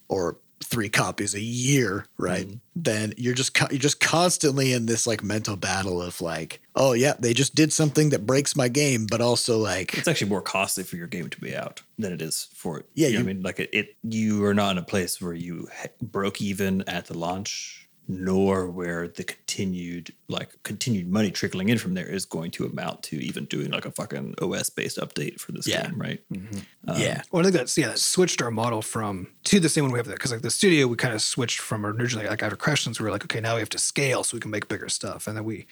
[0.09, 2.47] or three copies a year, right?
[2.47, 2.57] Mm-hmm.
[2.77, 6.93] Then you're just co- you're just constantly in this like mental battle of like, oh
[6.93, 10.43] yeah, they just did something that breaks my game, but also like It's actually more
[10.43, 13.23] costly for your game to be out than it is for Yeah, You you- I
[13.25, 16.83] mean, like it, it, you are not in a place where you ha- broke even
[16.89, 17.80] at the launch,
[18.13, 23.03] nor where the continued like continued money trickling in from there is going to amount
[23.05, 25.87] to even doing like a fucking OS based update for this Yeah.
[25.87, 26.21] game, right?
[26.33, 26.59] Mm-hmm.
[26.89, 29.85] Um, yeah, Well, I think that's yeah, that switched our model from to the same
[29.85, 32.43] one we have there because like the studio we kind of switched from originally like
[32.43, 34.67] after Crashlands we were like okay now we have to scale so we can make
[34.69, 35.67] bigger stuff and then we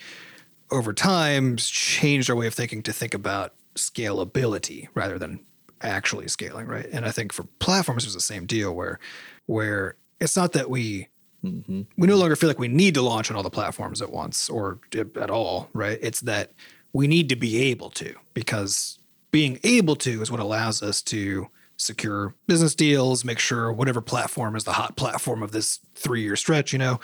[0.70, 5.40] over time changed our way of thinking to think about scalability rather than
[5.80, 8.98] actually scaling right and I think for platforms it was the same deal where
[9.46, 11.08] where it's not that we
[11.42, 14.48] we no longer feel like we need to launch on all the platforms at once
[14.48, 15.98] or at all, right?
[16.02, 16.52] It's that
[16.92, 18.98] we need to be able to because
[19.30, 24.56] being able to is what allows us to secure business deals, make sure whatever platform
[24.56, 26.98] is the hot platform of this three year stretch, you know,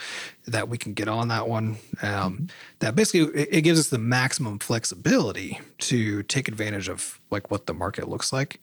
[0.45, 1.77] that we can get on that one.
[2.01, 2.47] Um,
[2.79, 7.67] that basically it, it gives us the maximum flexibility to take advantage of like what
[7.67, 8.59] the market looks like,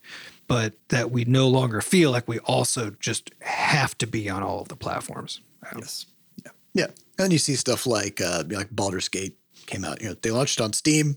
[0.47, 4.61] but that we no longer feel like we also just have to be on all
[4.61, 5.41] of the platforms.
[5.77, 6.07] Yes.
[6.45, 6.51] Yeah.
[6.75, 6.87] yeah.
[7.19, 9.37] And you see stuff like uh, like Baldur's Gate
[9.67, 10.01] came out.
[10.03, 11.17] You know, they launched on Steam.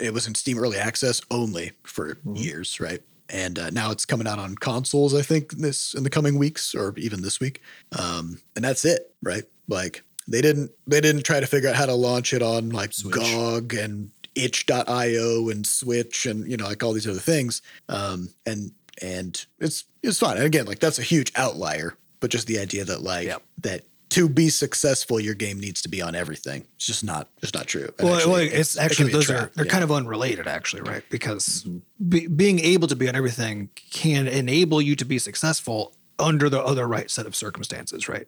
[0.00, 3.00] It was in Steam Early Access only for years, right?
[3.28, 5.14] And uh, now it's coming out on consoles.
[5.14, 7.62] I think this in the coming weeks or even this week.
[7.98, 9.44] Um, and that's it, right?
[9.68, 12.92] Like they didn't they didn't try to figure out how to launch it on like
[13.10, 17.62] GOG and itch.io and Switch and you know like all these other things.
[17.88, 20.36] Um, and and it's it's fine.
[20.36, 23.42] And again, like that's a huge outlier, but just the idea that like Yep.
[23.58, 26.64] that to be successful, your game needs to be on everything.
[26.76, 27.92] It's just not just not true.
[27.98, 29.70] And Well, actually, well, it- it's it actually a those are they're yeah.
[29.72, 31.02] kind of unrelated, actually, right?
[31.10, 31.66] Because
[32.08, 36.62] be, being able to be on everything can enable you to be successful under the
[36.62, 38.26] other right set of circumstances, right?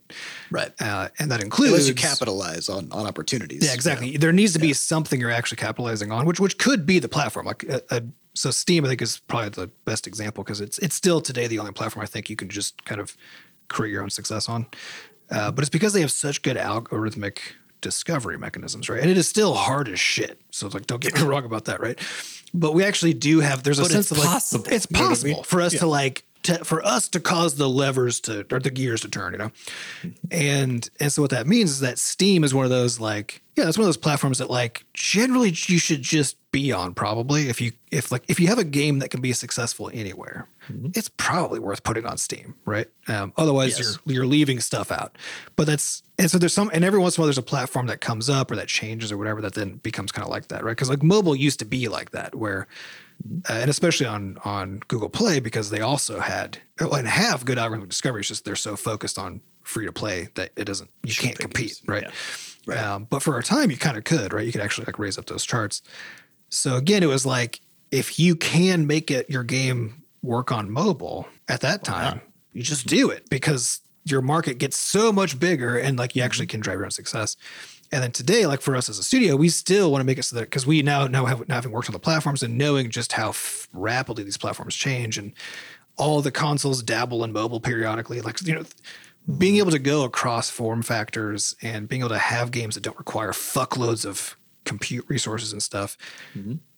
[0.51, 0.73] Right.
[0.79, 3.65] Uh, and that includes Unless you capitalize on on opportunities.
[3.65, 4.19] Yeah, exactly.
[4.19, 7.47] There needs to be something you're actually capitalizing on, which which could be the platform.
[7.47, 8.01] Like, uh, uh,
[8.35, 11.59] so Steam, I think, is probably the best example because it's it's still today the
[11.61, 13.17] only platform I think you can just kind of
[13.69, 14.67] create your own success on.
[15.31, 17.39] Uh, but it's because they have such good algorithmic
[17.81, 19.01] discovery mechanisms, right?
[19.01, 20.41] And it is still hard as shit.
[20.51, 21.99] So it's like, don't get me wrong about that, right?
[22.55, 23.62] But we actually do have.
[23.62, 25.43] There's a But sense of like possible, it's you know I possible mean?
[25.45, 29.03] for us to like to, for us to cause the levers to or the gears
[29.03, 29.53] to turn, you know.
[30.31, 33.65] And and so what that means is that Steam is one of those like yeah,
[33.65, 37.61] that's one of those platforms that like generally you should just be on probably if
[37.61, 40.49] you if like if you have a game that can be successful anywhere,
[40.95, 42.89] it's probably worth putting on Steam, right?
[43.09, 43.99] Um, otherwise Yes.
[44.07, 45.17] you're you're leaving stuff out.
[45.57, 47.87] But that's and so there's some and every once in a while there's a platform
[47.87, 50.65] that comes up or that changes or whatever that then becomes kind of like that,
[50.65, 50.73] right?
[50.73, 52.67] Because like mobile used to be like that where
[53.49, 57.89] uh, and especially on on Google Play because they also had and have good algorithmic
[57.89, 58.21] discovery.
[58.21, 61.81] It's just they're so focused on free to play that it doesn't you can't compete,
[61.87, 62.07] right?
[62.77, 64.45] Um, but for our time, you kind of could, right?
[64.45, 65.83] You could actually like raise up those charts.
[66.49, 67.61] So again, it was like
[67.91, 72.21] if you can make it your game work on mobile at that time,
[72.53, 76.47] you just do it because your market gets so much bigger and like you actually
[76.47, 77.37] can drive your own success.
[77.93, 80.24] And then today, like for us as a studio, we still want to make it
[80.24, 82.91] so that because we now now have now having worked on the platforms and knowing
[82.91, 85.32] just how f- rapidly these platforms change and
[85.97, 88.64] all the consoles dabble in mobile periodically, like you know,
[89.39, 92.99] being able to go across form factors and being able to have games that don't
[92.99, 95.97] require fuckloads of compute resources and stuff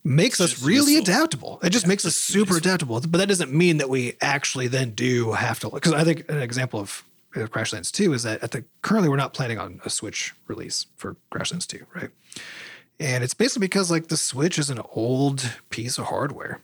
[0.05, 1.15] makes us really useful.
[1.15, 1.61] adaptable.
[1.63, 3.01] It just makes us super adaptable.
[3.01, 5.71] But that doesn't mean that we actually then do have to.
[5.71, 7.05] Because I think an example of
[7.47, 11.17] Crashlands 2 is that at the currently we're not planning on a Switch release for
[11.33, 12.11] Crashlands 2, right?
[13.01, 16.61] And it's basically because like the Switch is an old piece of hardware.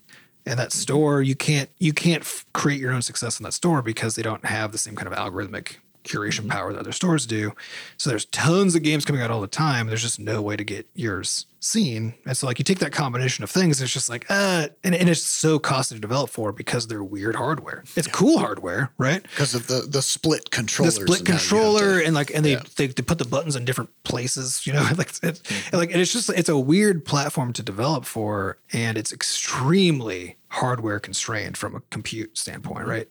[0.47, 0.79] And that mm-hmm.
[0.79, 4.23] store, you can't you can't f- create your own success in that store because they
[4.23, 6.51] don't have the same kind of algorithmic curation mm-hmm.
[6.51, 7.53] power that other stores do.
[7.97, 9.87] So there's tons of games coming out all the time.
[9.87, 12.15] There's just no way to get yours seen.
[12.27, 15.09] And so like you take that combination of things, it's just like uh, and, and
[15.09, 17.85] it's so costly to develop for because they're weird hardware.
[17.97, 19.23] It's cool hardware, right?
[19.23, 20.91] because of the the split controller.
[20.91, 22.63] the split and how you have controller to- and like and they, Yeah.
[22.77, 25.43] they they put the buttons in different places you know like it's, it's
[25.73, 30.37] and like and it's just it's a weird platform to develop for and it's extremely
[30.49, 33.09] hardware constrained from a compute standpoint right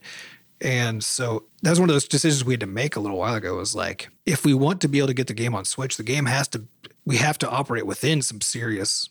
[0.61, 3.33] and so that was one of those decisions we had to make a little while
[3.35, 5.97] ago was like if we want to be able to get the game on switch
[5.97, 6.65] the game has to
[7.05, 9.09] we have to operate within some serious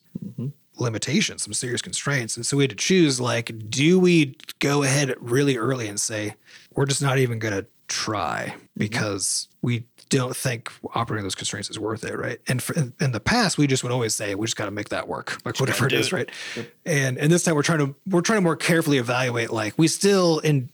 [0.77, 2.37] limitations, some serious constraints.
[2.37, 6.35] And so we had to choose like, do we go ahead really early and say,
[6.75, 11.79] we're just not even going to try because we don't think operating those constraints is
[11.79, 12.39] worth it, right?
[12.49, 14.91] And for, in, the past, we just would always say we just got to make
[14.91, 16.13] that work, like whatever it is, it.
[16.13, 16.31] right?
[16.85, 19.89] And and this time we're trying to we're trying to more carefully evaluate like we
[19.89, 20.69] still in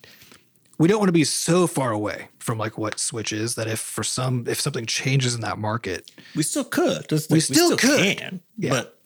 [0.78, 3.80] we don't want to be so far away from like what Switch is that if
[3.80, 7.08] for some if something changes in that market, We still could.
[7.08, 8.16] Just We like, still could.
[8.18, 8.40] can.
[8.56, 8.70] Yeah.
[8.70, 8.98] But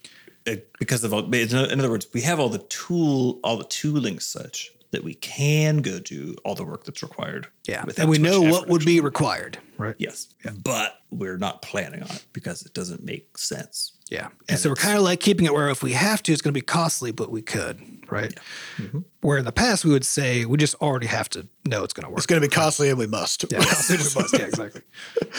[0.45, 4.18] it, because of all, in other words, we have all the tool, all the tooling
[4.18, 7.49] such that we can go do all the work that's required.
[7.66, 9.97] yeah, and we too much know what would be required, right?
[9.99, 10.28] Yes.
[10.62, 13.93] But we're not planning on it because it doesn't make sense.
[14.11, 14.28] Yeah.
[14.49, 16.53] And, so we're kind of like keeping it where if we have to, it's going
[16.53, 17.80] to be costly, but we could,
[18.11, 18.34] right?
[18.76, 19.01] Mm-hmm.
[19.22, 22.05] Where in the past, we would say we just already have to know it's going
[22.05, 22.18] to work.
[22.18, 23.47] It's going to be costly, and we must.
[23.51, 24.32] yeah, costly we must.
[24.38, 24.82] Yeah, exactly.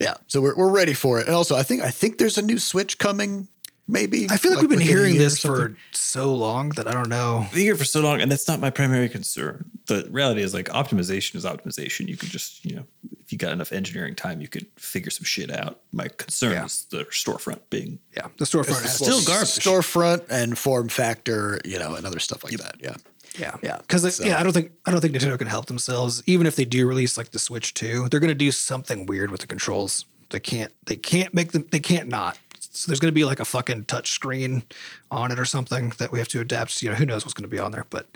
[0.00, 1.26] Yeah, so we're, we're ready for it.
[1.26, 3.48] And also, I think I think there's a new Switch coming.
[3.90, 7.44] Maybe I feel like, we've been hearing this for so long that I don't know.
[7.46, 9.64] I've been here for so long, and that's not my primary concern.
[9.86, 12.06] The reality is, like, optimization is optimization.
[12.06, 12.84] You could just, you know,
[13.24, 15.80] if you got enough engineering time, you could figure some shit out.
[15.90, 16.66] My concern Yeah.
[16.66, 19.48] is the storefront being Yeah, the storefront has still to- garbage.
[19.48, 22.76] storefront and form factor, you know, and other stuff like that.
[22.80, 22.96] Yeah,
[23.38, 26.22] Yeah, Yeah, Because so- yeah, I don't think I don't think Nintendo can help themselves.
[26.26, 29.30] Even if they do release like the Switch Two, they're going to do something weird
[29.30, 30.04] with the controls.
[30.30, 30.72] They can't.
[30.86, 31.64] They can't make them.
[31.70, 32.36] They can't not.
[32.78, 34.62] So there's going to be like a fucking touch screen
[35.10, 36.82] on it or something that we have to adapt.
[36.82, 38.06] You know, who knows what's going to be on there, but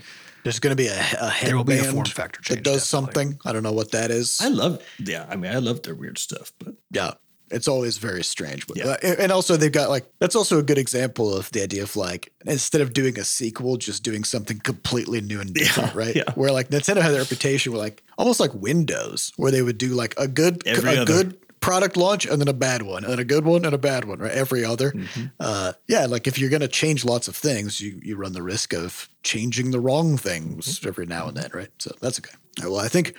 [0.45, 0.97] there's going to be a, a
[1.31, 3.25] headband There will be a form factor that change, does definitely.
[3.25, 3.41] something.
[3.45, 4.41] I don't know what that is.
[4.41, 5.27] I love, yeah.
[5.29, 7.13] I mean, I love their weird stuff, but yeah,
[7.51, 8.67] it's always very strange.
[8.67, 8.87] But Yeah.
[9.03, 11.95] uh, and also they've got like that's also a good example of the idea of
[11.97, 16.17] like instead of doing a sequel, just doing something completely new and different, right?
[16.17, 16.33] yeah.
[16.35, 19.89] Where like Nintendo had a reputation where like almost like Windows, where they would do
[19.89, 21.13] like a good Every a other.
[21.13, 24.05] good product launch and then a bad one and a good one and a bad
[24.05, 24.33] one, right?
[24.33, 24.91] Every other.
[24.91, 25.27] Mm-hmm.
[25.41, 28.75] Uh, yeah, like if you're gonna change lots of things, you you run the risk
[28.75, 30.89] of changing the wrong things Mm-hmm.
[30.89, 31.71] every now and then, right?
[31.79, 32.35] So that's okay.
[32.61, 33.15] Right, well, I think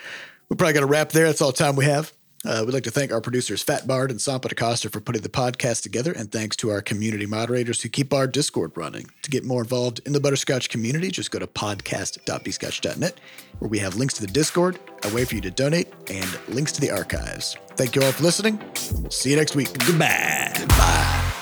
[0.50, 1.26] we probably got to wrap there.
[1.26, 2.14] That's all the time we have.
[2.46, 5.30] Uh, we'd like to thank our producers Fat Bard and Sampa DaCosta for putting the
[5.30, 9.10] podcast together, and thanks to our community moderators who keep our Discord running.
[9.22, 13.20] To get more involved in the Butterscotch community, just go to podcast.bscotch.net,
[13.60, 16.74] where we have links to the Discord, a way for you to donate, and links
[16.74, 17.56] to the archives.
[17.76, 18.60] Thank you all for listening.
[19.02, 19.78] We'll see you next week.
[19.86, 20.52] Goodbye.
[20.58, 21.33] Goodbye.